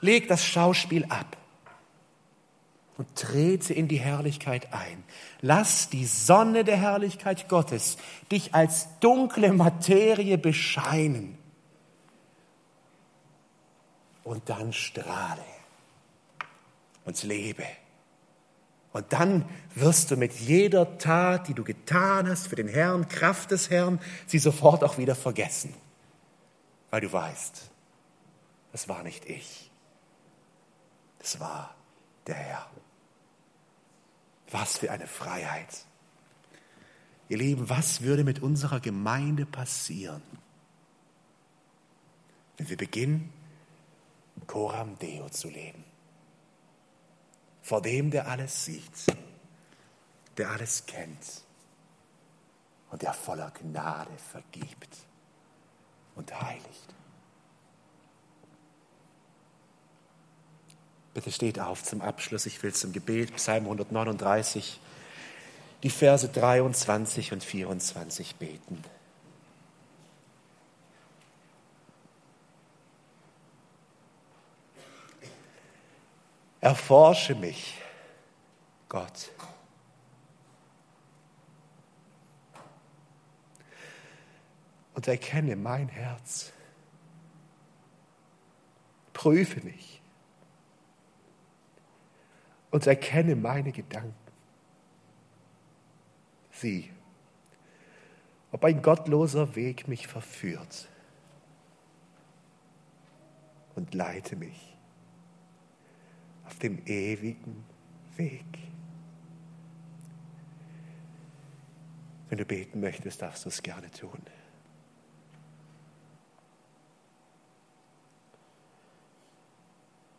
[0.00, 1.36] Leg das Schauspiel ab
[2.98, 5.04] und trete in die Herrlichkeit ein.
[5.40, 7.96] Lass die Sonne der Herrlichkeit Gottes
[8.30, 11.38] dich als dunkle Materie bescheinen.
[14.24, 15.44] Und dann strahle
[17.04, 17.64] und lebe.
[18.92, 23.50] Und dann wirst du mit jeder Tat, die du getan hast für den Herrn, Kraft
[23.50, 25.74] des Herrn, sie sofort auch wieder vergessen.
[26.90, 27.70] Weil du weißt,
[28.72, 29.70] das war nicht ich.
[31.18, 31.74] Das war
[32.26, 32.70] der Herr.
[34.50, 35.84] Was für eine Freiheit.
[37.28, 40.22] Ihr Lieben, was würde mit unserer Gemeinde passieren,
[42.56, 43.30] wenn wir beginnen,
[44.46, 45.84] Coram Deo zu leben?
[47.68, 48.82] Vor dem, der alles sieht,
[50.38, 51.42] der alles kennt
[52.90, 54.96] und der voller Gnade vergibt
[56.14, 56.94] und heiligt.
[61.12, 62.46] Bitte steht auf zum Abschluss.
[62.46, 64.80] Ich will zum Gebet, Psalm 139,
[65.82, 68.82] die Verse 23 und 24 beten.
[76.60, 77.80] Erforsche mich,
[78.88, 79.30] Gott.
[84.94, 86.52] Und erkenne mein Herz.
[89.12, 90.00] Prüfe mich
[92.70, 94.14] und erkenne meine Gedanken.
[96.52, 96.92] Sieh,
[98.50, 100.88] ob ein gottloser Weg mich verführt
[103.74, 104.77] und leite mich
[106.48, 107.62] auf dem ewigen
[108.16, 108.46] Weg.
[112.30, 114.22] Wenn du beten möchtest, darfst du es gerne tun.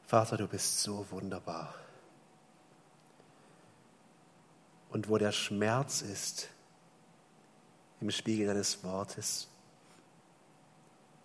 [0.05, 1.73] Vater, du bist so wunderbar.
[4.91, 6.49] Und wo der Schmerz ist,
[8.01, 9.47] im Spiegel deines Wortes,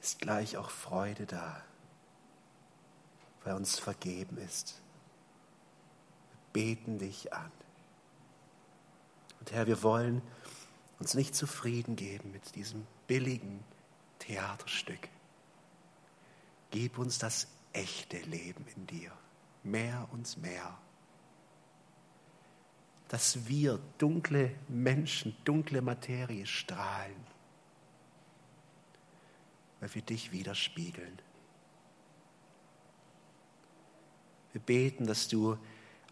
[0.01, 1.63] ist gleich auch Freude da,
[3.43, 4.81] weil uns vergeben ist.
[6.55, 7.53] Beten dich an.
[9.41, 10.23] Und Herr, wir wollen
[10.99, 13.63] uns nicht zufrieden geben mit diesem billigen
[14.21, 15.11] Theaterstück.
[16.71, 19.13] Gib uns das echte Leben in dir,
[19.63, 20.79] mehr und mehr.
[23.09, 27.27] Dass wir dunkle Menschen, dunkle Materie strahlen,
[29.81, 31.19] weil wir dich widerspiegeln.
[34.53, 35.59] Wir beten, dass du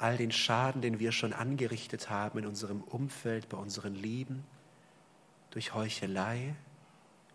[0.02, 4.44] all den Schaden, den wir schon angerichtet haben in unserem Umfeld, bei unseren Lieben,
[5.50, 6.54] durch Heuchelei,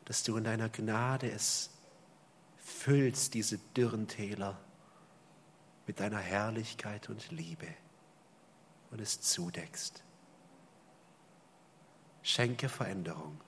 [0.05, 1.69] dass du in deiner Gnade es
[2.57, 4.59] füllst, diese dürren Täler,
[5.85, 7.67] mit deiner Herrlichkeit und Liebe
[8.91, 10.03] und es zudeckst.
[12.21, 13.39] Schenke Veränderung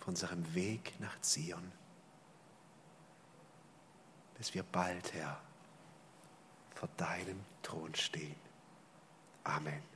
[0.00, 1.70] auf unserem Weg nach Zion,
[4.36, 5.40] bis wir bald, Herr,
[6.76, 8.36] vor deinem Thron stehen.
[9.44, 9.95] Amen.